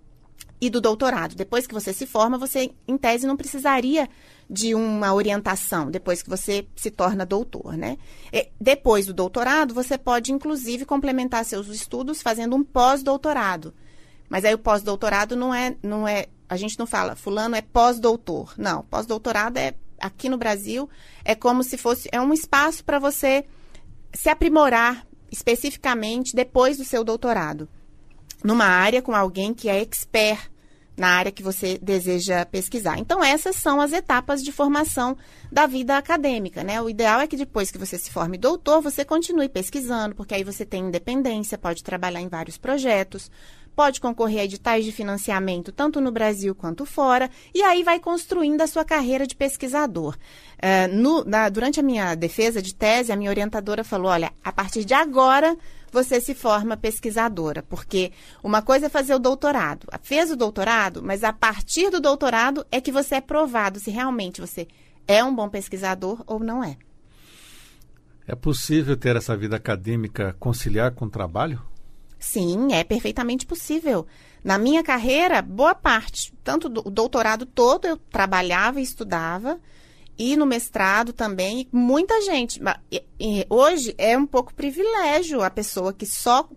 e 0.61 0.70
do 0.70 0.81
doutorado. 0.81 1.35
Depois 1.35 1.67
que 1.67 1.75
você 1.75 1.93
se 1.93 2.06
forma, 2.06 2.38
você, 2.38 2.70
em 2.87 2.97
tese, 2.97 3.26
não 3.26 3.37
precisaria 3.37 4.08
de 4.48 4.75
uma 4.75 5.12
orientação 5.12 5.90
depois 5.90 6.22
que 6.22 6.31
você 6.31 6.66
se 6.76 6.90
torna 6.90 7.26
doutor, 7.26 7.76
né? 7.76 7.98
E 8.32 8.48
depois 8.60 9.06
do 9.06 9.12
doutorado, 9.12 9.75
você 9.75 9.98
pode, 9.98 10.32
inclusive, 10.32 10.84
complementar 10.84 11.44
seus 11.44 11.66
estudos 11.69 12.22
fazendo 12.22 12.54
um 12.54 12.62
pós-doutorado. 12.62 13.75
Mas 14.28 14.44
aí 14.44 14.54
o 14.54 14.58
pós-doutorado 14.58 15.37
não 15.37 15.52
é, 15.52 15.76
não 15.82 16.06
é, 16.06 16.26
a 16.48 16.56
gente 16.56 16.78
não 16.78 16.87
fala, 16.87 17.16
fulano 17.16 17.56
é 17.56 17.62
pós-doutor. 17.62 18.54
Não, 18.56 18.82
pós-doutorado 18.82 19.58
é, 19.58 19.75
aqui 20.00 20.29
no 20.29 20.38
Brasil, 20.38 20.88
é 21.24 21.34
como 21.34 21.62
se 21.62 21.76
fosse, 21.76 22.08
é 22.12 22.20
um 22.20 22.32
espaço 22.32 22.84
para 22.84 22.98
você 22.98 23.44
se 24.12 24.29
aprimorar 24.29 25.06
especificamente 25.31 26.34
depois 26.34 26.79
do 26.79 26.84
seu 26.84 27.03
doutorado. 27.03 27.69
Numa 28.44 28.67
área 28.67 29.03
com 29.03 29.15
alguém 29.15 29.53
que 29.53 29.69
é 29.69 29.81
expert 29.81 30.50
na 30.96 31.08
área 31.08 31.31
que 31.31 31.43
você 31.43 31.79
deseja 31.81 32.46
pesquisar. 32.46 32.98
Então, 32.98 33.22
essas 33.22 33.56
são 33.56 33.81
as 33.81 33.93
etapas 33.93 34.43
de 34.43 34.50
formação 34.50 35.17
da 35.53 35.67
vida 35.67 35.96
acadêmica, 35.96 36.65
né? 36.65 36.81
O 36.81 36.88
ideal 36.88 37.20
é 37.20 37.26
que 37.26 37.36
depois 37.36 37.70
que 37.70 37.79
você 37.79 37.98
se 37.98 38.10
forme 38.10 38.38
doutor, 38.38 38.81
você 38.81 39.05
continue 39.05 39.48
pesquisando, 39.48 40.15
porque 40.15 40.34
aí 40.34 40.43
você 40.43 40.65
tem 40.65 40.86
independência, 40.86 41.58
pode 41.58 41.84
trabalhar 41.84 42.20
em 42.20 42.29
vários 42.29 42.56
projetos, 42.56 43.31
pode 43.76 44.00
concorrer 44.00 44.41
a 44.41 44.44
editais 44.44 44.86
de 44.86 44.91
financiamento, 44.91 45.70
tanto 45.70 46.00
no 46.00 46.10
Brasil 46.10 46.55
quanto 46.55 46.86
fora, 46.86 47.31
e 47.55 47.62
aí 47.62 47.82
vai 47.82 48.00
construindo 48.00 48.62
a 48.62 48.67
sua 48.67 48.86
carreira 48.86 49.26
de 49.26 49.36
pesquisador. 49.36 50.17
Uh, 50.56 50.94
no, 50.94 51.22
na, 51.24 51.50
durante 51.50 51.79
a 51.79 51.82
minha 51.82 52.15
defesa 52.15 52.62
de 52.62 52.74
tese, 52.74 53.12
a 53.12 53.17
minha 53.17 53.29
orientadora 53.29 53.84
falou: 53.84 54.10
olha, 54.10 54.32
a 54.43 54.50
partir 54.50 54.82
de 54.86 54.94
agora 54.94 55.55
você 55.93 56.20
se 56.20 56.34
forma 56.34 56.76
pesquisadora, 56.76 57.62
porque 57.62 58.12
uma 58.43 58.62
coisa 58.62 58.86
é 58.86 58.88
fazer 58.88 59.14
o 59.14 59.19
doutorado. 59.19 59.86
Fez 60.02 60.31
o 60.31 60.36
doutorado, 60.36 61.02
mas 61.02 61.24
a 61.24 61.32
partir 61.32 61.90
do 61.90 62.00
doutorado 62.00 62.66
é 62.70 62.81
que 62.81 62.93
você 62.93 63.16
é 63.16 63.20
provado 63.20 63.78
se 63.78 63.90
realmente 63.90 64.40
você 64.40 64.66
é 65.06 65.22
um 65.22 65.34
bom 65.34 65.48
pesquisador 65.48 66.22
ou 66.26 66.40
não 66.40 66.62
é. 66.62 66.76
É 68.26 68.34
possível 68.34 68.96
ter 68.96 69.14
essa 69.14 69.36
vida 69.36 69.56
acadêmica 69.56 70.34
conciliar 70.40 70.93
com 70.93 71.05
o 71.05 71.10
trabalho? 71.10 71.62
Sim, 72.19 72.72
é 72.72 72.82
perfeitamente 72.82 73.46
possível. 73.46 74.06
Na 74.43 74.58
minha 74.58 74.82
carreira, 74.82 75.40
boa 75.40 75.74
parte, 75.74 76.32
tanto 76.43 76.66
o 76.66 76.90
doutorado 76.90 77.46
todo 77.46 77.86
eu 77.86 77.96
trabalhava 77.96 78.81
e 78.81 78.82
estudava, 78.82 79.60
e 80.19 80.37
no 80.37 80.46
mestrado 80.46 81.13
também, 81.13 81.69
muita 81.70 82.20
gente. 82.23 82.61
Hoje 83.49 83.94
é 83.99 84.17
um 84.17 84.27
pouco 84.27 84.55
privilégio 84.55 85.43
a 85.43 85.51
pessoa 85.51 85.93
que 85.93 86.06
só, 86.06 86.49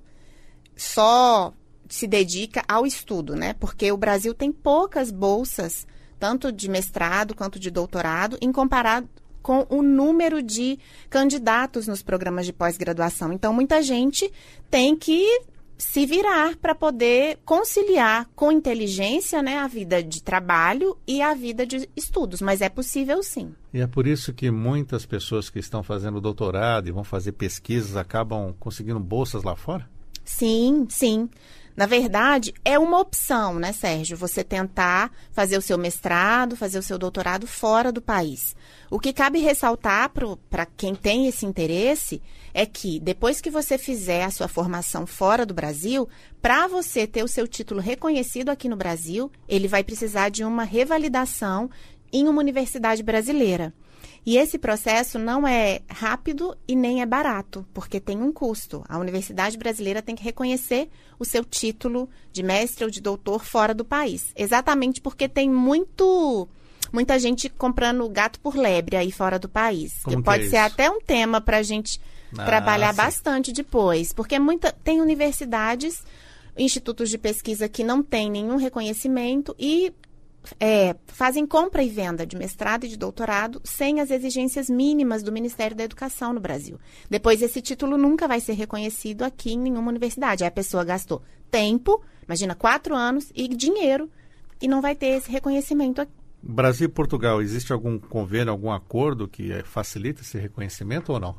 só 0.76 1.54
se 1.88 2.08
dedica 2.08 2.64
ao 2.68 2.86
estudo, 2.86 3.36
né? 3.36 3.54
Porque 3.54 3.92
o 3.92 3.98
Brasil 3.98 4.34
tem 4.34 4.52
poucas 4.52 5.12
bolsas, 5.12 5.86
tanto 6.20 6.52
de 6.52 6.70
mestrado 6.70 7.36
quanto 7.36 7.60
de 7.60 7.70
doutorado, 7.70 8.38
em 8.42 8.52
comparado 8.52 9.10
com 9.42 9.66
o 9.70 9.82
número 9.82 10.42
de 10.42 10.78
candidatos 11.10 11.88
nos 11.88 12.04
programas 12.04 12.46
de 12.46 12.54
pós-graduação. 12.54 13.34
Então, 13.34 13.54
muita 13.54 13.82
gente 13.82 14.32
tem 14.70 14.96
que 14.96 15.26
se 15.80 16.06
virar 16.06 16.58
para 16.58 16.76
poder 16.76 17.40
conciliar 17.46 18.30
com 18.36 18.52
inteligência 18.52 19.42
né, 19.42 19.58
a 19.58 19.68
vida 19.68 20.04
de 20.04 20.22
trabalho 20.22 20.98
e 21.08 21.22
a 21.22 21.34
vida 21.34 21.66
de 21.66 21.90
estudos. 21.96 22.42
Mas 22.42 22.62
é 22.62 22.68
possível 22.68 23.24
sim. 23.24 23.56
E 23.74 23.80
é 23.80 23.88
por 23.88 24.06
isso 24.06 24.34
que 24.34 24.52
muitas 24.52 25.06
pessoas 25.06 25.50
que 25.50 25.58
estão 25.58 25.82
fazendo 25.82 26.20
doutorado 26.20 26.90
e 26.90 26.92
vão 26.92 27.06
fazer 27.06 27.32
pesquisas 27.32 27.96
acabam 27.96 28.54
conseguindo 28.60 29.00
bolsas 29.00 29.44
lá 29.44 29.56
fora? 29.56 29.90
Sim, 30.30 30.86
sim. 30.90 31.28
Na 31.76 31.86
verdade, 31.86 32.54
é 32.64 32.78
uma 32.78 33.00
opção, 33.00 33.56
né, 33.56 33.74
Sérgio? 33.74 34.16
Você 34.16 34.44
tentar 34.44 35.12
fazer 35.32 35.58
o 35.58 35.62
seu 35.62 35.78
mestrado, 35.78 36.56
fazer 36.56 36.78
o 36.78 36.84
seu 36.84 37.00
doutorado 37.00 37.48
fora 37.48 37.92
do 37.92 38.02
país. 38.02 38.56
O 38.92 39.00
que 39.00 39.12
cabe 39.12 39.40
ressaltar 39.40 40.12
para 40.50 40.66
quem 40.66 40.94
tem 40.94 41.28
esse 41.28 41.46
interesse 41.46 42.22
é 42.54 42.66
que 42.66 43.00
depois 43.00 43.42
que 43.42 43.50
você 43.50 43.78
fizer 43.78 44.24
a 44.24 44.30
sua 44.30 44.48
formação 44.48 45.08
fora 45.08 45.46
do 45.46 45.54
Brasil, 45.54 46.08
para 46.42 46.68
você 46.68 47.08
ter 47.08 47.24
o 47.24 47.28
seu 47.28 47.48
título 47.48 47.82
reconhecido 47.82 48.50
aqui 48.50 48.70
no 48.70 48.78
Brasil, 48.78 49.32
ele 49.48 49.68
vai 49.68 49.84
precisar 49.84 50.30
de 50.30 50.44
uma 50.44 50.64
revalidação 50.64 51.70
em 52.14 52.28
uma 52.28 52.40
universidade 52.40 53.02
brasileira. 53.02 53.74
E 54.26 54.38
esse 54.38 54.58
processo 54.58 55.18
não 55.18 55.48
é 55.48 55.82
rápido 55.90 56.56
e 56.68 56.76
nem 56.76 57.02
é 57.02 57.06
barato, 57.06 57.66
porque 57.74 58.00
tem 58.00 58.22
um 58.22 58.32
custo. 58.32 58.84
A 58.88 58.98
universidade 58.98 59.58
brasileira 59.58 60.02
tem 60.02 60.16
que 60.16 60.24
reconhecer 60.24 60.90
o 61.18 61.26
seu 61.26 61.44
título 61.44 62.10
de 62.32 62.44
mestre 62.44 62.84
ou 62.84 62.90
de 62.90 63.02
doutor 63.02 63.44
fora 63.44 63.74
do 63.74 63.86
país. 63.86 64.32
Exatamente 64.36 65.02
porque 65.02 65.28
tem 65.28 65.50
muito 65.50 66.48
muita 66.92 67.20
gente 67.20 67.50
comprando 67.50 68.08
gato 68.10 68.40
por 68.40 68.56
lebre 68.56 68.96
aí 68.96 69.12
fora 69.12 69.38
do 69.38 69.48
país. 69.48 70.02
Como 70.04 70.24
pode 70.24 70.46
é 70.46 70.50
ser 70.50 70.58
até 70.58 70.90
um 70.90 71.00
tema 71.00 71.40
para 71.40 71.58
a 71.58 71.64
gente 71.64 72.02
ah, 72.38 72.46
trabalhar 72.46 72.92
sim. 72.92 72.98
bastante 72.98 73.52
depois, 73.52 74.14
porque 74.14 74.40
muita 74.40 74.72
tem 74.72 75.02
universidades, 75.02 76.04
institutos 76.58 77.10
de 77.10 77.18
pesquisa 77.18 77.70
que 77.70 77.84
não 77.84 78.02
têm 78.02 78.30
nenhum 78.30 78.58
reconhecimento 78.58 79.56
e 79.58 79.94
é, 80.60 80.96
fazem 81.08 81.46
compra 81.46 81.84
e 81.84 81.90
venda 81.90 82.26
de 82.26 82.36
mestrado 82.36 82.86
e 82.86 82.90
de 82.90 82.98
doutorado 82.98 83.62
sem 83.64 84.00
as 84.00 84.12
exigências 84.12 84.70
mínimas 84.70 85.24
do 85.24 85.32
Ministério 85.32 85.76
da 85.76 85.84
Educação 85.84 86.34
no 86.34 86.40
Brasil. 86.40 86.80
Depois, 87.10 87.42
esse 87.42 87.62
título 87.62 87.98
nunca 87.98 88.28
vai 88.28 88.40
ser 88.40 88.54
reconhecido 88.54 89.24
aqui 89.24 89.54
em 89.54 89.60
nenhuma 89.60 89.90
universidade. 89.90 90.44
Aí 90.44 90.48
a 90.48 90.52
pessoa 90.52 90.84
gastou 90.84 91.22
tempo, 91.52 92.02
imagina, 92.26 92.56
quatro 92.56 92.96
anos, 92.96 93.32
e 93.36 93.48
dinheiro, 93.48 94.10
e 94.62 94.68
não 94.68 94.82
vai 94.82 94.96
ter 94.96 95.08
esse 95.08 95.32
reconhecimento 95.32 96.02
aqui. 96.02 96.12
Brasil 96.42 96.88
e 96.88 96.92
Portugal, 96.92 97.42
existe 97.42 97.74
algum 97.74 98.00
convênio, 98.00 98.52
algum 98.52 98.72
acordo 98.72 99.28
que 99.28 99.52
facilita 99.64 100.22
esse 100.22 100.38
reconhecimento 100.38 101.12
ou 101.12 101.20
não? 101.20 101.36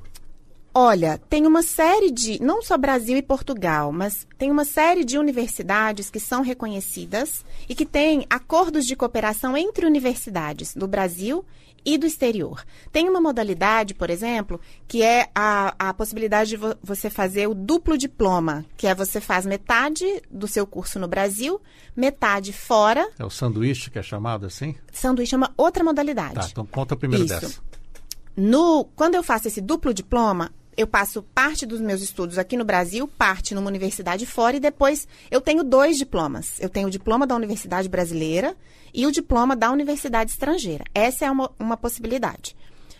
Olha, 0.73 1.21
tem 1.29 1.47
uma 1.47 1.63
série 1.63 2.13
de, 2.13 2.41
não 2.41 2.63
só 2.63 2.79
Brasil 2.79 3.17
e 3.17 3.23
Portugal, 3.23 3.91
mas 3.91 4.27
tem 4.39 4.53
uma 4.53 4.65
série 4.65 5.05
de 5.05 5.19
universidades 5.19 6.11
que 6.11 6.21
são 6.21 6.43
reconhecidas 6.43 7.45
e 7.69 7.75
que 7.75 7.85
têm 7.85 8.25
acordos 8.31 8.87
de 8.87 8.95
cooperação 8.95 9.57
entre 9.57 9.85
universidades 9.85 10.75
do 10.75 10.87
Brasil 10.87 11.45
e 11.85 11.99
do 11.99 12.07
exterior. 12.07 12.65
Tem 12.93 13.09
uma 13.09 13.21
modalidade, 13.21 13.95
por 13.95 14.11
exemplo, 14.11 14.61
que 14.87 15.03
é 15.03 15.29
a, 15.35 15.75
a 15.77 15.95
possibilidade 15.95 16.51
de 16.51 16.57
vo 16.57 16.77
você 16.83 17.11
fazer 17.11 17.49
o 17.49 17.55
duplo 17.55 17.99
diploma, 17.99 18.65
que 18.77 18.87
é 18.87 18.95
você 18.95 19.21
faz 19.21 19.45
metade 19.47 20.05
do 20.31 20.47
seu 20.47 20.67
curso 20.67 20.99
no 20.99 21.09
Brasil, 21.09 21.61
metade 21.97 22.53
fora. 22.53 23.09
É 23.19 23.25
o 23.25 23.31
sanduíche 23.31 23.91
que 23.91 23.99
é 23.99 24.03
chamado 24.03 24.47
assim? 24.47 24.77
Sanduíche 24.93 25.35
é 25.35 25.39
uma 25.39 25.53
outra 25.57 25.83
modalidade. 25.83 26.35
Tá, 26.35 26.49
então 26.51 26.67
conta 26.67 26.95
primeiro 26.95 27.25
Isso. 27.25 27.41
dessa. 27.41 27.61
No, 28.37 28.85
quando 28.95 29.17
eu 29.17 29.23
faço 29.23 29.49
esse 29.49 29.61
duplo 29.61 29.93
diploma, 29.93 30.53
eu 30.81 30.87
passo 30.87 31.23
parte 31.23 31.67
dos 31.67 31.81
meus 31.81 32.01
estudos 32.01 32.39
aqui 32.39 32.57
no 32.57 32.65
Brasil, 32.65 33.07
parte 33.07 33.55
numa 33.55 33.69
universidade 33.69 34.25
fora 34.25 34.57
e 34.57 34.61
depois 34.61 35.07
eu 35.31 35.41
tenho 35.41 35.63
dois 35.63 35.99
diplomas. 35.99 36.59
Eu 36.59 36.71
tenho 36.71 36.89
o 36.89 36.91
diploma 36.91 37.27
da 37.27 37.37
Universidade 37.37 37.89
Brasileira 37.89 38.57
e 38.95 39.07
o 39.07 39.13
diploma 39.13 39.55
da 39.55 39.71
Universidade 39.71 40.31
Estrangeira. 40.31 40.85
Essa 40.95 41.27
é 41.27 41.31
uma, 41.31 41.51
uma 41.59 41.77
possibilidade. 41.77 42.57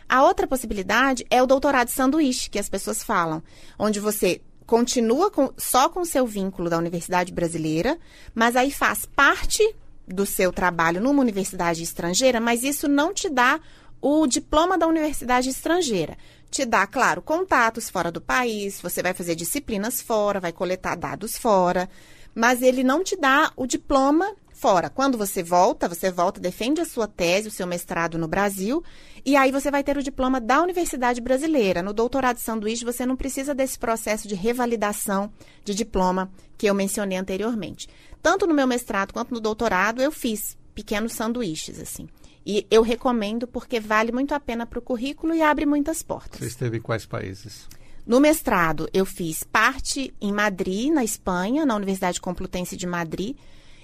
A 0.07 0.23
outra 0.25 0.47
possibilidade 0.47 1.25
é 1.31 1.43
o 1.43 1.47
doutorado 1.47 1.89
sanduíche, 1.89 2.51
que 2.51 2.59
as 2.59 2.69
pessoas 2.69 3.03
falam, 3.03 3.43
onde 3.79 3.99
você 3.99 4.43
continua 4.67 5.31
com, 5.31 5.51
só 5.57 5.89
com 5.89 6.01
o 6.01 6.07
seu 6.07 6.27
vínculo 6.27 6.69
da 6.69 6.77
Universidade 6.77 7.33
Brasileira, 7.33 7.99
mas 8.35 8.57
aí 8.57 8.71
faz 8.71 9.07
parte 9.07 9.63
do 10.07 10.27
seu 10.27 10.53
trabalho 10.53 11.01
numa 11.01 11.23
universidade 11.23 11.83
estrangeira, 11.83 12.41
mas 12.41 12.63
isso 12.63 12.89
não 12.89 13.15
te 13.15 13.29
dá 13.31 13.59
o 14.03 14.27
diploma 14.27 14.77
da 14.77 14.87
universidade 14.87 15.49
estrangeira 15.49 16.17
te 16.51 16.65
dá, 16.65 16.87
claro, 16.87 17.23
contatos 17.23 17.89
fora 17.89 18.11
do 18.11 18.21
país, 18.21 18.81
você 18.81 19.03
vai 19.03 19.15
fazer 19.15 19.35
disciplinas 19.35 20.03
fora, 20.03 20.41
vai 20.41 20.53
coletar 20.53 20.97
dados 20.97 21.39
fora, 21.39 21.89
mas 22.35 22.61
ele 22.61 22.83
não 22.83 23.05
te 23.05 23.17
dá 23.17 23.53
o 23.57 23.67
diploma 23.67 24.35
fora. 24.53 24.91
Quando 24.91 25.17
você 25.17 25.43
volta, 25.43 25.89
você 25.89 26.11
volta, 26.11 26.41
defende 26.41 26.81
a 26.81 26.85
sua 26.85 27.09
tese, 27.09 27.49
o 27.49 27.51
seu 27.51 27.67
mestrado 27.67 28.19
no 28.19 28.29
Brasil, 28.29 28.85
e 29.25 29.37
aí 29.37 29.51
você 29.51 29.71
vai 29.71 29.83
ter 29.83 29.97
o 29.97 30.03
diploma 30.03 30.41
da 30.41 30.61
Universidade 30.61 31.21
Brasileira. 31.21 31.83
No 31.83 31.93
doutorado 31.93 32.37
de 32.37 32.43
sanduíche, 32.43 32.85
você 32.85 33.07
não 33.07 33.17
precisa 33.17 33.55
desse 33.55 33.79
processo 33.79 34.29
de 34.29 34.35
revalidação 34.35 35.33
de 35.65 35.75
diploma 35.75 36.31
que 36.59 36.67
eu 36.67 36.75
mencionei 36.75 37.17
anteriormente. 37.17 37.89
Tanto 38.23 38.47
no 38.47 38.53
meu 38.53 38.67
mestrado 38.67 39.13
quanto 39.15 39.33
no 39.33 39.41
doutorado, 39.41 40.03
eu 40.03 40.13
fiz 40.13 40.59
pequenos 40.75 41.13
sanduíches, 41.13 41.81
assim. 41.81 42.07
E 42.45 42.67
eu 42.71 42.83
recomendo 42.83 43.47
porque 43.47 43.79
vale 43.79 44.13
muito 44.13 44.35
a 44.35 44.41
pena 44.41 44.67
para 44.67 44.79
o 44.79 44.83
currículo 44.83 45.35
e 45.35 45.43
abre 45.43 45.67
muitas 45.67 46.03
portas. 46.03 46.41
Você 46.41 46.47
esteve 46.47 46.79
em 46.79 46.81
quais 46.81 47.05
países? 47.05 47.69
No 48.07 48.19
mestrado, 48.19 48.89
eu 48.93 49.05
fiz 49.05 49.45
parte 49.45 50.15
em 50.21 50.33
Madrid, 50.33 50.91
na 50.91 51.05
Espanha, 51.05 51.67
na 51.67 51.77
Universidade 51.77 52.21
Complutense 52.21 52.77
de 52.77 52.87
Madrid. 52.87 53.37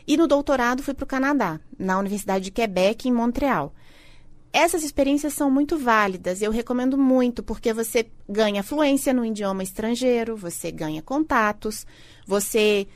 E 0.06 0.16
no 0.16 0.26
doutorado, 0.26 0.82
fui 0.82 0.94
para 0.94 1.04
o 1.04 1.06
Canadá, 1.06 1.60
na 1.78 1.98
Universidade 1.98 2.44
de 2.44 2.50
Quebec, 2.50 3.08
em 3.08 3.12
Montreal. 3.12 3.75
Essas 4.52 4.82
experiências 4.82 5.34
são 5.34 5.50
muito 5.50 5.76
válidas, 5.76 6.40
eu 6.40 6.50
recomendo 6.50 6.96
muito, 6.96 7.42
porque 7.42 7.75
você 7.75 8.06
ganha 8.26 8.62
fluência 8.62 9.12
no 9.12 9.25
idioma 9.25 9.62
estrangeiro, 9.62 10.34
você 10.34 10.72
ganha 10.72 11.02
contatos, 11.02 11.86
você 12.26 12.88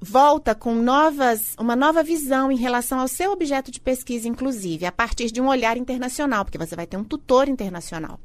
volta 0.00 0.54
com 0.54 0.74
novas, 0.74 1.54
uma 1.58 1.74
nova 1.74 2.02
visão 2.02 2.50
em 2.50 2.56
relação 2.56 3.00
ao 3.00 3.08
seu 3.08 3.32
objeto 3.32 3.70
de 3.70 3.80
pesquisa, 3.80 4.28
inclusive, 4.28 4.86
a 4.86 4.92
partir 4.92 5.30
de 5.30 5.40
um 5.40 5.48
olhar 5.48 5.76
internacional, 5.76 6.44
porque 6.44 6.58
você 6.58 6.76
vai 6.76 6.86
ter 6.86 6.96
um 6.96 7.04
tutor 7.04 7.48
internacional. 7.48 8.20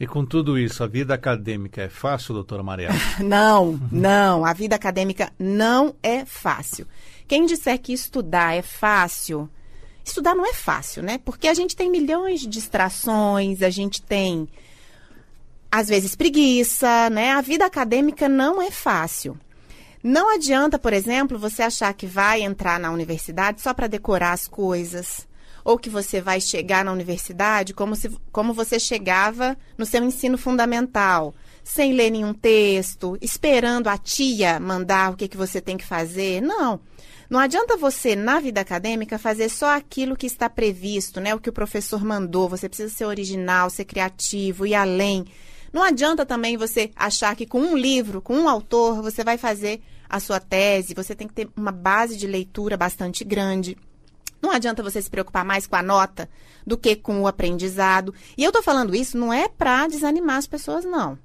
E 0.00 0.06
com 0.06 0.24
tudo 0.24 0.56
isso, 0.56 0.84
a 0.84 0.86
vida 0.86 1.14
acadêmica 1.14 1.82
é 1.82 1.88
fácil, 1.88 2.32
doutora 2.32 2.62
Mariela? 2.62 2.94
não, 3.18 3.80
não. 3.90 4.44
A 4.44 4.52
vida 4.52 4.76
acadêmica 4.76 5.32
não 5.36 5.94
é 6.02 6.24
fácil. 6.24 6.86
Quem 7.26 7.46
disser 7.46 7.80
que 7.80 7.92
estudar 7.92 8.54
é 8.54 8.62
fácil, 8.62 9.50
estudar 10.04 10.36
não 10.36 10.46
é 10.46 10.54
fácil, 10.54 11.02
né? 11.02 11.18
Porque 11.18 11.48
a 11.48 11.54
gente 11.54 11.74
tem 11.74 11.90
milhões 11.90 12.40
de 12.40 12.46
distrações, 12.46 13.60
a 13.60 13.70
gente 13.70 14.00
tem, 14.00 14.48
às 15.68 15.88
vezes, 15.88 16.14
preguiça, 16.14 17.10
né? 17.10 17.32
A 17.32 17.40
vida 17.40 17.66
acadêmica 17.66 18.28
não 18.28 18.62
é 18.62 18.70
fácil. 18.70 19.36
Não 20.02 20.32
adianta, 20.34 20.78
por 20.78 20.92
exemplo, 20.92 21.38
você 21.38 21.62
achar 21.62 21.92
que 21.92 22.06
vai 22.06 22.42
entrar 22.42 22.78
na 22.78 22.90
universidade 22.90 23.60
só 23.60 23.74
para 23.74 23.86
decorar 23.86 24.32
as 24.32 24.46
coisas. 24.46 25.26
Ou 25.64 25.78
que 25.78 25.90
você 25.90 26.20
vai 26.20 26.40
chegar 26.40 26.84
na 26.84 26.92
universidade 26.92 27.74
como, 27.74 27.94
se, 27.94 28.08
como 28.32 28.54
você 28.54 28.78
chegava 28.78 29.56
no 29.76 29.84
seu 29.84 30.02
ensino 30.02 30.38
fundamental, 30.38 31.34
sem 31.62 31.92
ler 31.92 32.10
nenhum 32.10 32.32
texto, 32.32 33.18
esperando 33.20 33.88
a 33.88 33.98
tia 33.98 34.58
mandar 34.58 35.12
o 35.12 35.16
que, 35.16 35.28
que 35.28 35.36
você 35.36 35.60
tem 35.60 35.76
que 35.76 35.84
fazer. 35.84 36.40
Não. 36.40 36.80
Não 37.28 37.38
adianta 37.38 37.76
você, 37.76 38.16
na 38.16 38.40
vida 38.40 38.62
acadêmica, 38.62 39.18
fazer 39.18 39.50
só 39.50 39.76
aquilo 39.76 40.16
que 40.16 40.26
está 40.26 40.48
previsto, 40.48 41.20
né? 41.20 41.34
O 41.34 41.40
que 41.40 41.50
o 41.50 41.52
professor 41.52 42.02
mandou. 42.02 42.48
Você 42.48 42.68
precisa 42.68 42.94
ser 42.94 43.04
original, 43.04 43.68
ser 43.68 43.84
criativo, 43.84 44.64
ir 44.64 44.74
além. 44.74 45.26
Não 45.72 45.82
adianta 45.82 46.24
também 46.24 46.56
você 46.56 46.90
achar 46.96 47.34
que 47.36 47.46
com 47.46 47.60
um 47.60 47.76
livro, 47.76 48.20
com 48.20 48.34
um 48.34 48.48
autor, 48.48 49.02
você 49.02 49.22
vai 49.22 49.36
fazer 49.36 49.82
a 50.08 50.18
sua 50.18 50.40
tese, 50.40 50.94
você 50.94 51.14
tem 51.14 51.28
que 51.28 51.34
ter 51.34 51.48
uma 51.56 51.72
base 51.72 52.16
de 52.16 52.26
leitura 52.26 52.76
bastante 52.76 53.24
grande. 53.24 53.76
Não 54.40 54.50
adianta 54.50 54.82
você 54.82 55.02
se 55.02 55.10
preocupar 55.10 55.44
mais 55.44 55.66
com 55.66 55.76
a 55.76 55.82
nota 55.82 56.28
do 56.66 56.76
que 56.78 56.94
com 56.96 57.22
o 57.22 57.26
aprendizado. 57.26 58.14
E 58.36 58.44
eu 58.44 58.48
estou 58.48 58.62
falando 58.62 58.94
isso 58.94 59.18
não 59.18 59.32
é 59.32 59.48
para 59.48 59.86
desanimar 59.88 60.36
as 60.36 60.46
pessoas, 60.46 60.84
não. 60.84 61.18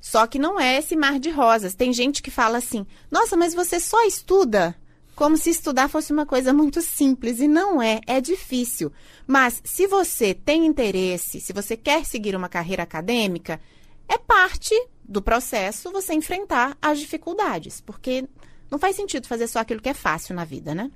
Só 0.00 0.26
que 0.26 0.38
não 0.38 0.58
é 0.58 0.78
esse 0.78 0.96
mar 0.96 1.18
de 1.18 1.30
rosas. 1.30 1.74
Tem 1.74 1.92
gente 1.92 2.22
que 2.22 2.30
fala 2.30 2.58
assim: 2.58 2.86
nossa, 3.10 3.36
mas 3.36 3.54
você 3.54 3.80
só 3.80 4.04
estuda 4.04 4.76
como 5.14 5.36
se 5.36 5.50
estudar 5.50 5.88
fosse 5.88 6.12
uma 6.12 6.24
coisa 6.24 6.52
muito 6.52 6.80
simples. 6.80 7.40
E 7.40 7.48
não 7.48 7.82
é, 7.82 8.00
é 8.06 8.20
difícil. 8.20 8.92
Mas 9.26 9.60
se 9.64 9.86
você 9.86 10.34
tem 10.34 10.66
interesse, 10.66 11.40
se 11.40 11.52
você 11.52 11.76
quer 11.76 12.04
seguir 12.04 12.36
uma 12.36 12.48
carreira 12.48 12.82
acadêmica, 12.82 13.60
é 14.08 14.18
parte 14.18 14.74
do 15.04 15.22
processo 15.22 15.92
você 15.92 16.14
enfrentar 16.14 16.76
as 16.80 16.98
dificuldades, 16.98 17.80
porque 17.80 18.26
não 18.70 18.78
faz 18.78 18.96
sentido 18.96 19.26
fazer 19.26 19.46
só 19.46 19.60
aquilo 19.60 19.80
que 19.80 19.88
é 19.88 19.94
fácil 19.94 20.34
na 20.34 20.44
vida, 20.44 20.74
né? 20.74 20.90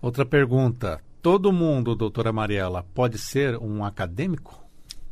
Outra 0.00 0.24
pergunta: 0.26 1.02
todo 1.22 1.52
mundo, 1.52 1.94
doutora 1.94 2.32
Mariela, 2.32 2.84
pode 2.94 3.18
ser 3.18 3.56
um 3.58 3.84
acadêmico? 3.84 4.62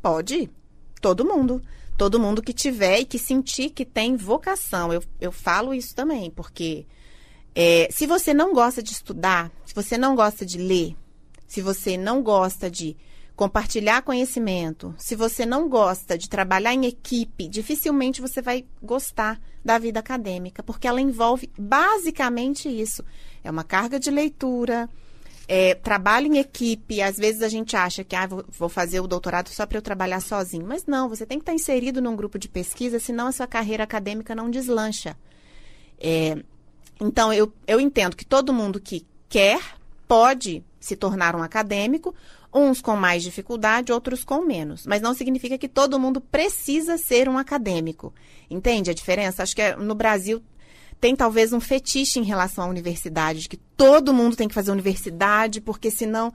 Pode. 0.01 0.51
Todo 1.01 1.25
mundo. 1.25 1.63
Todo 1.97 2.19
mundo 2.19 2.43
que 2.43 2.53
tiver 2.53 3.01
e 3.01 3.05
que 3.05 3.19
sentir 3.19 3.71
que 3.71 3.85
tem 3.85 4.17
vocação. 4.17 4.93
Eu, 4.93 5.03
eu 5.21 5.31
falo 5.31 5.73
isso 5.73 5.95
também, 5.95 6.31
porque 6.31 6.87
é, 7.55 7.89
se 7.91 8.07
você 8.07 8.33
não 8.33 8.53
gosta 8.53 8.83
de 8.83 8.93
estudar, 8.93 9.51
se 9.65 9.75
você 9.75 9.99
não 9.99 10.15
gosta 10.15 10.45
de 10.45 10.59
ler, 10.59 10.97
se 11.47 11.61
você 11.61 11.97
não 11.97 12.23
gosta 12.23 12.71
de 12.71 12.97
compartilhar 13.43 14.03
conhecimento, 14.03 14.95
se 14.97 15.17
você 15.17 15.45
não 15.45 15.69
gosta 15.69 16.17
de 16.17 16.29
trabalhar 16.29 16.75
em 16.75 16.87
equipe, 16.87 17.49
dificilmente 17.49 18.21
você 18.21 18.41
vai 18.41 18.65
gostar 18.81 19.41
da 19.65 19.79
vida 19.79 19.99
acadêmica, 19.99 20.63
porque 20.63 20.87
ela 20.87 21.01
envolve 21.01 21.51
basicamente 21.59 22.69
isso. 22.69 23.05
É 23.43 23.51
uma 23.51 23.65
carga 23.65 23.99
de 23.99 24.13
leitura, 24.13 24.89
é, 25.49 25.75
trabalho 25.75 26.29
em 26.29 26.39
equipe. 26.39 27.03
Às 27.03 27.17
vezes 27.17 27.43
a 27.43 27.49
gente 27.49 27.75
acha 27.75 28.05
que 28.05 28.15
ah, 28.15 28.29
vou, 28.29 28.69
fazer 28.69 29.01
o 29.01 29.09
doutorado 29.09 29.49
só 29.49 29.67
para 29.67 29.79
eu 29.79 29.83
trabalhar 29.83 30.21
sozinho. 30.21 30.65
Mas 30.65 30.87
não, 30.87 31.09
você 31.09 31.27
tem 31.27 31.39
que 31.39 31.43
estar 31.43 31.53
inserido 31.53 32.01
num 32.01 32.15
grupo 32.15 32.39
de 32.39 32.49
pesquisa, 32.49 33.01
senão 33.01 33.27
a 33.27 33.33
sua 33.33 33.49
carreira 33.49 33.83
acadêmica 33.83 34.37
não 34.37 34.53
deslancha. 34.53 35.17
É, 35.99 36.41
então, 37.01 37.33
eu, 37.33 37.53
eu 37.67 37.81
entendo 37.81 38.17
que 38.17 38.25
todo 38.25 38.53
mundo 38.53 38.79
que 38.79 39.05
quer 39.29 39.61
pode 40.07 40.63
se 40.79 40.95
tornar 40.95 41.35
um 41.35 41.43
acadêmico, 41.43 42.15
uns 42.53 42.81
com 42.81 42.97
mais 42.97 43.23
dificuldade, 43.23 43.93
outros 43.93 44.25
com 44.25 44.45
menos. 44.45 44.87
Mas 44.87 45.01
não 45.01 45.15
significa 45.15 45.57
que 45.57 45.69
todo 45.69 45.99
mundo 45.99 46.21
precisa 46.21 46.99
ser 46.99 47.29
um 47.29 47.39
acadêmico. 47.39 48.13
Entende 48.51 48.91
a 48.91 48.95
diferença? 48.95 49.43
Acho 49.43 49.57
que 49.57 49.63
é, 49.63 49.77
no 49.77 49.95
Brasil 49.95 50.43
tem 51.01 51.17
talvez 51.17 51.53
um 51.53 51.61
fetiche 51.61 52.21
em 52.21 52.25
relação 52.25 52.65
à 52.65 52.69
universidade, 52.69 53.41
de 53.41 53.49
que 53.49 53.57
todo 53.57 54.15
mundo 54.15 54.37
tem 54.37 54.47
que 54.47 54.55
fazer 54.55 54.71
universidade, 54.71 55.61
porque 55.61 55.91
senão. 55.91 56.33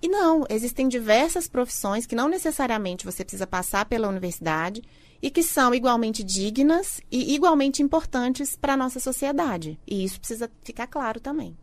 E 0.00 0.08
não, 0.08 0.44
existem 0.50 0.88
diversas 0.88 1.46
profissões 1.46 2.06
que 2.06 2.16
não 2.16 2.28
necessariamente 2.28 3.04
você 3.04 3.22
precisa 3.22 3.46
passar 3.46 3.84
pela 3.84 4.08
universidade 4.08 4.82
e 5.22 5.30
que 5.30 5.44
são 5.44 5.72
igualmente 5.72 6.24
dignas 6.24 7.00
e 7.08 7.32
igualmente 7.32 7.80
importantes 7.80 8.56
para 8.56 8.72
a 8.72 8.76
nossa 8.76 8.98
sociedade. 8.98 9.78
E 9.86 10.02
isso 10.02 10.18
precisa 10.18 10.50
ficar 10.64 10.88
claro 10.88 11.20
também. 11.20 11.56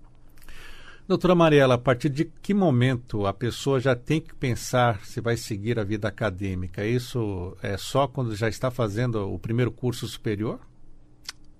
Doutora 1.09 1.33
Mariela, 1.33 1.73
a 1.73 1.77
partir 1.79 2.07
de 2.07 2.23
que 2.23 2.53
momento 2.53 3.25
a 3.25 3.33
pessoa 3.33 3.79
já 3.79 3.95
tem 3.95 4.21
que 4.21 4.35
pensar 4.35 5.03
se 5.03 5.19
vai 5.19 5.35
seguir 5.35 5.79
a 5.79 5.83
vida 5.83 6.07
acadêmica? 6.07 6.85
Isso 6.85 7.57
é 7.63 7.75
só 7.77 8.07
quando 8.07 8.35
já 8.35 8.47
está 8.47 8.69
fazendo 8.69 9.27
o 9.33 9.39
primeiro 9.39 9.71
curso 9.71 10.07
superior? 10.07 10.59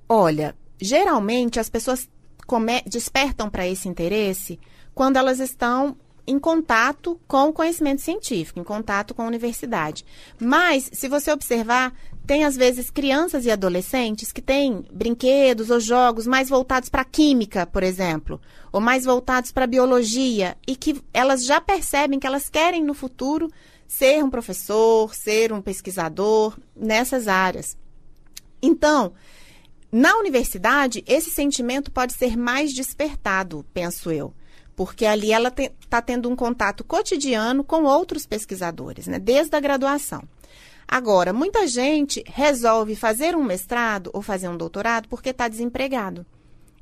Olha, 0.07 0.55
geralmente 0.79 1.59
as 1.59 1.67
pessoas 1.67 2.07
despertam 2.85 3.49
para 3.49 3.67
esse 3.67 3.89
interesse 3.89 4.59
quando 4.93 5.17
elas 5.17 5.39
estão 5.39 5.97
em 6.29 6.37
contato 6.37 7.19
com 7.27 7.49
o 7.49 7.53
conhecimento 7.53 8.01
científico, 8.01 8.59
em 8.59 8.63
contato 8.63 9.15
com 9.15 9.23
a 9.23 9.27
universidade. 9.27 10.05
Mas, 10.39 10.87
se 10.93 11.07
você 11.07 11.31
observar, 11.31 11.91
tem 12.27 12.45
às 12.45 12.55
vezes 12.55 12.91
crianças 12.91 13.47
e 13.47 13.51
adolescentes 13.51 14.31
que 14.31 14.39
têm 14.39 14.85
brinquedos 14.93 15.71
ou 15.71 15.79
jogos 15.79 16.27
mais 16.27 16.47
voltados 16.47 16.87
para 16.87 17.03
química, 17.03 17.65
por 17.65 17.81
exemplo, 17.81 18.39
ou 18.71 18.79
mais 18.79 19.05
voltados 19.05 19.51
para 19.51 19.65
biologia, 19.65 20.55
e 20.67 20.75
que 20.75 21.01
elas 21.11 21.43
já 21.43 21.59
percebem 21.59 22.19
que 22.19 22.27
elas 22.27 22.47
querem 22.47 22.83
no 22.83 22.93
futuro 22.93 23.51
ser 23.87 24.23
um 24.23 24.29
professor, 24.29 25.15
ser 25.15 25.51
um 25.51 25.63
pesquisador 25.63 26.55
nessas 26.75 27.27
áreas. 27.27 27.75
Então, 28.61 29.13
na 29.91 30.15
universidade, 30.15 31.03
esse 31.07 31.31
sentimento 31.31 31.91
pode 31.91 32.13
ser 32.13 32.37
mais 32.37 32.71
despertado, 32.71 33.65
penso 33.73 34.11
eu, 34.11 34.31
porque 34.79 35.05
ali 35.05 35.33
ela 35.33 35.49
está 35.49 36.01
te, 36.01 36.05
tendo 36.05 36.29
um 36.29 36.37
contato 36.37 36.85
cotidiano 36.85 37.65
com 37.65 37.83
outros 37.83 38.25
pesquisadores, 38.25 39.07
né, 39.07 39.19
desde 39.19 39.53
a 39.53 39.59
graduação. 39.59 40.23
Agora, 40.87 41.33
muita 41.33 41.67
gente 41.67 42.23
resolve 42.25 42.95
fazer 42.95 43.35
um 43.35 43.43
mestrado 43.43 44.09
ou 44.13 44.21
fazer 44.21 44.47
um 44.47 44.55
doutorado 44.55 45.09
porque 45.09 45.31
está 45.31 45.49
desempregado. 45.49 46.25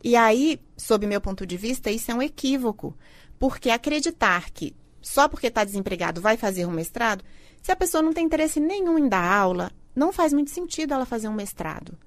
E 0.04 0.16
aí, 0.16 0.62
sob 0.78 1.08
meu 1.08 1.20
ponto 1.20 1.44
de 1.44 1.58
vista, 1.58 1.90
isso 1.90 2.12
é 2.12 2.14
um 2.14 2.22
equívoco, 2.22 2.96
porque 3.40 3.72
acreditar 3.72 4.52
que 4.52 4.76
só 5.02 5.28
porque 5.28 5.48
está 5.48 5.64
desempregado 5.64 6.22
vai 6.22 6.38
fazer 6.38 6.68
um 6.68 6.72
mestrado, 6.72 7.24
se 7.64 7.72
a 7.72 7.76
pessoa 7.76 8.04
não 8.04 8.14
tem 8.14 8.26
interesse 8.26 8.60
nenhum 8.60 9.00
em 9.00 9.10
dar 9.10 9.26
aula, 9.26 9.72
não 9.96 10.14
faz 10.14 10.32
muito 10.32 10.52
sentido 10.52 10.94
ela 10.94 11.04
fazer 11.08 11.30
um 11.30 11.34
mestrado. 11.34 11.98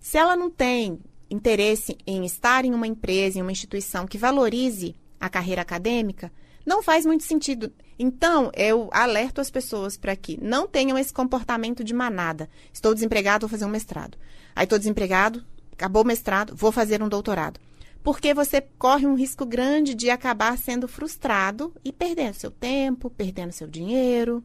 Se 0.00 0.16
ela 0.16 0.34
não 0.34 0.48
tem 0.48 0.98
interesse 1.28 1.94
em 2.06 2.24
estar 2.24 2.64
em 2.64 2.72
uma 2.72 2.86
empresa, 2.86 3.38
em 3.38 3.42
uma 3.42 3.52
instituição 3.52 4.06
que 4.06 4.16
valorize 4.16 4.96
a 5.20 5.28
carreira 5.28 5.62
acadêmica, 5.62 6.32
não 6.66 6.82
faz 6.82 7.06
muito 7.06 7.24
sentido. 7.24 7.72
Então, 7.98 8.50
eu 8.54 8.90
alerto 8.92 9.40
as 9.40 9.50
pessoas 9.50 9.96
para 9.96 10.16
que 10.16 10.38
não 10.42 10.66
tenham 10.66 10.98
esse 10.98 11.12
comportamento 11.12 11.84
de 11.84 11.94
manada. 11.94 12.50
Estou 12.72 12.92
desempregado, 12.92 13.46
vou 13.46 13.50
fazer 13.50 13.64
um 13.64 13.70
mestrado. 13.70 14.18
Aí 14.54 14.64
estou 14.64 14.78
desempregado, 14.78 15.44
acabou 15.72 16.02
o 16.02 16.06
mestrado, 16.06 16.54
vou 16.56 16.72
fazer 16.72 17.02
um 17.02 17.08
doutorado. 17.08 17.60
Porque 18.02 18.34
você 18.34 18.60
corre 18.60 19.06
um 19.06 19.14
risco 19.14 19.46
grande 19.46 19.94
de 19.94 20.10
acabar 20.10 20.56
sendo 20.58 20.86
frustrado 20.86 21.72
e 21.84 21.92
perdendo 21.92 22.34
seu 22.34 22.50
tempo, 22.50 23.10
perdendo 23.10 23.52
seu 23.52 23.66
dinheiro. 23.66 24.44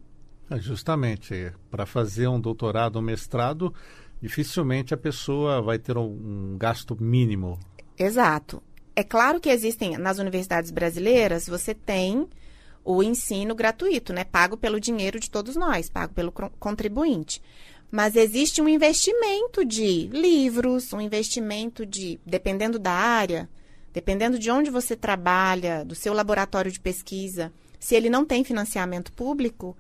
É 0.50 0.60
justamente, 0.60 1.52
para 1.70 1.86
fazer 1.86 2.28
um 2.28 2.40
doutorado 2.40 2.98
ou 2.98 3.02
um 3.02 3.06
mestrado, 3.06 3.74
dificilmente 4.22 4.94
a 4.94 4.98
pessoa 4.98 5.62
vai 5.62 5.80
ter 5.80 5.98
um, 5.98 6.54
um 6.54 6.58
gasto 6.58 6.98
mínimo. 7.00 7.60
Exato. 7.98 8.62
É 8.96 9.04
claro 9.04 9.40
que 9.40 9.50
existem, 9.50 9.98
nas 9.98 10.20
universidades 10.20 10.72
brasileiras, 10.72 11.48
você 11.48 11.74
tem 11.74 12.28
o 12.84 13.02
ensino 13.02 13.56
gratuito, 13.56 14.12
né? 14.12 14.24
Pago 14.24 14.58
pelo 14.58 14.80
dinheiro 14.80 15.20
de 15.20 15.30
todos 15.30 15.56
nós, 15.56 15.90
pago 15.90 16.14
pelo 16.14 16.32
contribuinte. 16.32 17.42
Mas 17.90 18.16
existe 18.16 18.62
um 18.62 18.70
investimento 18.70 19.64
de 19.64 20.08
livros, 20.08 20.92
um 20.94 21.02
investimento 21.02 21.86
de, 21.86 22.20
dependendo 22.26 22.80
da 22.80 22.92
área, 22.92 23.50
dependendo 23.94 24.40
de 24.40 24.50
onde 24.50 24.70
você 24.70 24.96
trabalha, 24.96 25.84
do 25.84 25.94
seu 25.94 26.14
laboratório 26.14 26.72
de 26.72 26.80
pesquisa, 26.80 27.52
se 27.80 27.96
ele 27.96 28.10
não 28.10 28.26
tem 28.26 28.44
financiamento 28.44 29.12
público, 29.12 29.76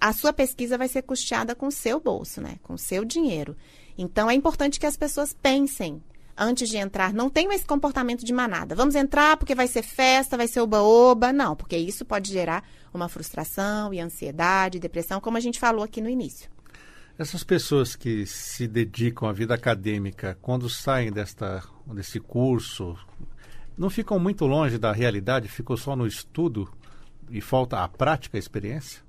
a 0.00 0.12
sua 0.12 0.32
pesquisa 0.32 0.78
vai 0.78 0.88
ser 0.88 1.02
custeada 1.02 1.54
com 1.54 1.66
o 1.66 1.72
seu 1.72 2.00
bolso, 2.00 2.40
né? 2.40 2.56
Com 2.62 2.74
o 2.74 2.78
seu 2.78 3.04
dinheiro. 3.04 3.56
Então 3.98 4.30
é 4.30 4.34
importante 4.34 4.80
que 4.80 4.86
as 4.86 4.96
pessoas 4.96 5.34
pensem 5.34 6.02
antes 6.36 6.68
de 6.68 6.76
entrar. 6.76 7.12
Não 7.12 7.30
tenham 7.30 7.52
esse 7.52 7.64
comportamento 7.64 8.24
de 8.24 8.32
manada. 8.32 8.74
Vamos 8.74 8.94
entrar 8.94 9.36
porque 9.36 9.54
vai 9.54 9.66
ser 9.66 9.82
festa, 9.82 10.36
vai 10.36 10.48
ser 10.48 10.60
oba-oba. 10.60 11.32
Não, 11.32 11.54
porque 11.54 11.76
isso 11.76 12.04
pode 12.04 12.32
gerar 12.32 12.64
uma 12.92 13.08
frustração 13.08 13.92
e 13.94 14.00
ansiedade, 14.00 14.78
depressão, 14.78 15.20
como 15.20 15.36
a 15.36 15.40
gente 15.40 15.58
falou 15.58 15.84
aqui 15.84 16.00
no 16.00 16.08
início. 16.08 16.50
Essas 17.18 17.44
pessoas 17.44 17.94
que 17.94 18.24
se 18.24 18.66
dedicam 18.66 19.28
à 19.28 19.32
vida 19.32 19.54
acadêmica, 19.54 20.38
quando 20.40 20.70
saem 20.70 21.12
desta, 21.12 21.62
desse 21.86 22.18
curso, 22.18 22.96
não 23.76 23.90
ficam 23.90 24.18
muito 24.18 24.46
longe 24.46 24.78
da 24.78 24.92
realidade, 24.92 25.48
ficam 25.48 25.76
só 25.76 25.94
no 25.94 26.06
estudo 26.06 26.70
e 27.30 27.40
falta 27.40 27.84
a 27.84 27.88
prática, 27.88 28.36
a 28.36 28.40
experiência? 28.40 29.02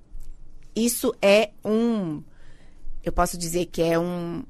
Isso 0.75 1.13
é 1.21 1.51
um. 1.63 2.23
Eu 3.03 3.11
posso 3.11 3.37
dizer 3.37 3.65
que 3.65 3.81
é 3.81 3.97
um, 3.97 4.43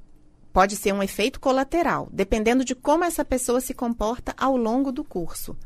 pode 0.52 0.76
ser 0.76 0.94
um 0.94 1.04
efeito 1.04 1.40
colateral, 1.40 2.10
dependendo 2.12 2.66
de 2.66 2.76
como 2.76 3.04
essa 3.04 3.24
pessoa 3.24 3.62
se 3.62 3.74
comporta 3.74 4.34
ao 4.38 4.56
longo 4.58 4.92
do 4.92 5.04
curso. 5.04 5.58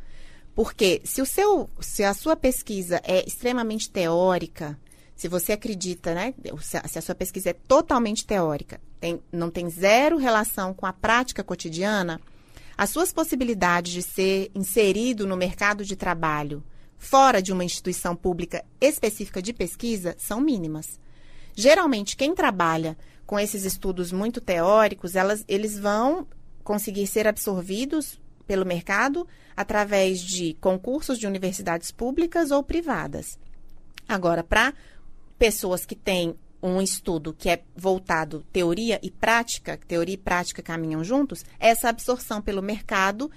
Porque 0.54 1.02
se 1.04 1.22
o 1.22 1.26
seu, 1.26 1.70
se 1.80 2.04
a 2.04 2.14
sua 2.14 2.36
pesquisa 2.36 3.02
é 3.04 3.28
extremamente 3.28 3.90
teórica, 3.90 4.80
se 5.16 5.28
você 5.28 5.54
acredita, 5.54 6.14
né, 6.14 6.34
se 6.62 6.98
a 7.00 7.02
sua 7.02 7.16
pesquisa 7.16 7.50
é 7.50 7.54
totalmente 7.54 8.26
teórica, 8.26 8.80
tem, 9.00 9.22
não 9.32 9.50
tem 9.50 9.70
zero 9.70 10.18
relação 10.18 10.74
com 10.74 10.86
a 10.86 10.94
prática 10.94 11.44
cotidiana, 11.44 12.22
as 12.78 12.90
suas 12.90 13.12
possibilidades 13.12 13.92
de 13.92 14.02
ser 14.02 14.52
inserido 14.54 15.26
no 15.26 15.38
mercado 15.38 15.84
de 15.84 15.96
trabalho 15.96 16.64
fora 16.98 17.42
de 17.42 17.54
uma 17.54 17.64
instituição 17.64 18.16
pública 18.16 18.66
específica 18.82 19.42
de 19.42 19.54
pesquisa 19.54 20.16
são 20.18 20.42
mínimas. 20.42 21.00
Geralmente, 21.56 22.18
quem 22.18 22.34
trabalha 22.34 22.98
com 23.26 23.40
esses 23.40 23.66
estudos 23.66 24.12
muito 24.12 24.40
teóricos, 24.40 25.16
elas, 25.16 25.44
eles 25.48 25.78
vão 25.78 26.28
conseguir 26.64 27.08
ser 27.08 27.28
absorvidos 27.28 28.20
pelo 28.46 28.66
mercado 28.66 29.28
através 29.56 30.20
de 30.20 30.54
concursos 30.56 31.18
de 31.18 31.28
universidades 31.28 31.92
públicas 31.92 32.52
ou 32.52 32.62
privadas. 32.64 33.40
Agora, 34.08 34.44
para 34.44 34.74
pessoas 35.38 35.86
que 35.86 35.96
têm 35.96 36.36
um 36.62 36.82
estudo 36.82 37.34
que 37.34 37.50
é 37.50 37.62
voltado 37.76 38.44
teoria 38.52 39.00
e 39.04 39.12
prática, 39.12 39.80
teoria 39.88 40.16
e 40.16 40.18
prática 40.18 40.64
caminham 40.64 41.04
juntos, 41.04 41.46
essa 41.60 41.90
absorção 41.90 42.42
pelo 42.42 42.62
mercado 42.62 43.30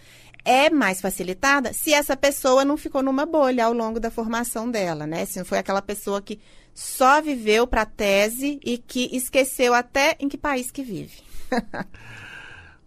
é 0.44 0.70
mais 0.70 1.00
facilitada 1.00 1.72
se 1.74 1.92
essa 1.92 2.16
pessoa 2.16 2.64
não 2.64 2.76
ficou 2.76 3.02
numa 3.02 3.26
bolha 3.26 3.66
ao 3.66 3.72
longo 3.72 4.00
da 4.00 4.10
formação 4.10 4.70
dela, 4.70 5.06
né? 5.06 5.26
Se 5.26 5.38
não 5.38 5.44
foi 5.44 5.58
aquela 5.58 5.82
pessoa 5.82 6.22
que 6.22 6.40
só 6.78 7.20
viveu 7.20 7.66
para 7.66 7.82
a 7.82 7.86
tese 7.86 8.60
e 8.64 8.78
que 8.78 9.10
esqueceu 9.12 9.74
até 9.74 10.16
em 10.20 10.28
que 10.28 10.38
país 10.38 10.70
que 10.70 10.80
vive. 10.80 11.18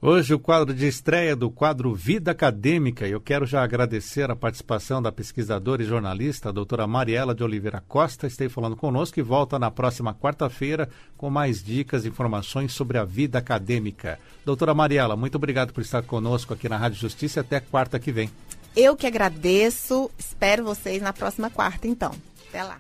Hoje 0.02 0.34
o 0.34 0.40
quadro 0.40 0.74
de 0.74 0.88
estreia 0.88 1.36
do 1.36 1.52
quadro 1.52 1.94
Vida 1.94 2.32
Acadêmica. 2.32 3.06
Eu 3.06 3.20
quero 3.20 3.46
já 3.46 3.62
agradecer 3.62 4.32
a 4.32 4.36
participação 4.36 5.02
da 5.02 5.12
pesquisadora 5.12 5.84
e 5.84 5.86
jornalista, 5.86 6.48
a 6.48 6.52
doutora 6.54 6.88
Mariela 6.88 7.36
de 7.36 7.44
Oliveira 7.44 7.84
Costa, 7.86 8.28
esteve 8.28 8.52
falando 8.52 8.78
conosco 8.78 9.20
e 9.20 9.22
volta 9.22 9.60
na 9.60 9.70
próxima 9.70 10.16
quarta-feira 10.16 10.88
com 11.18 11.30
mais 11.30 11.62
dicas 11.62 12.06
e 12.06 12.08
informações 12.08 12.72
sobre 12.72 12.98
a 12.98 13.04
vida 13.04 13.40
acadêmica. 13.40 14.18
Doutora 14.46 14.74
Mariela, 14.74 15.18
muito 15.18 15.36
obrigado 15.36 15.74
por 15.74 15.82
estar 15.82 16.02
conosco 16.02 16.54
aqui 16.54 16.70
na 16.70 16.78
Rádio 16.78 16.98
Justiça 16.98 17.42
até 17.42 17.60
quarta 17.60 18.00
que 18.00 18.12
vem. 18.12 18.30
Eu 18.74 18.96
que 18.96 19.06
agradeço, 19.06 20.10
espero 20.18 20.64
vocês 20.64 21.02
na 21.02 21.12
próxima 21.12 21.50
quarta 21.50 21.90
então. 21.90 22.16
Até 22.48 22.64
lá. 22.64 22.70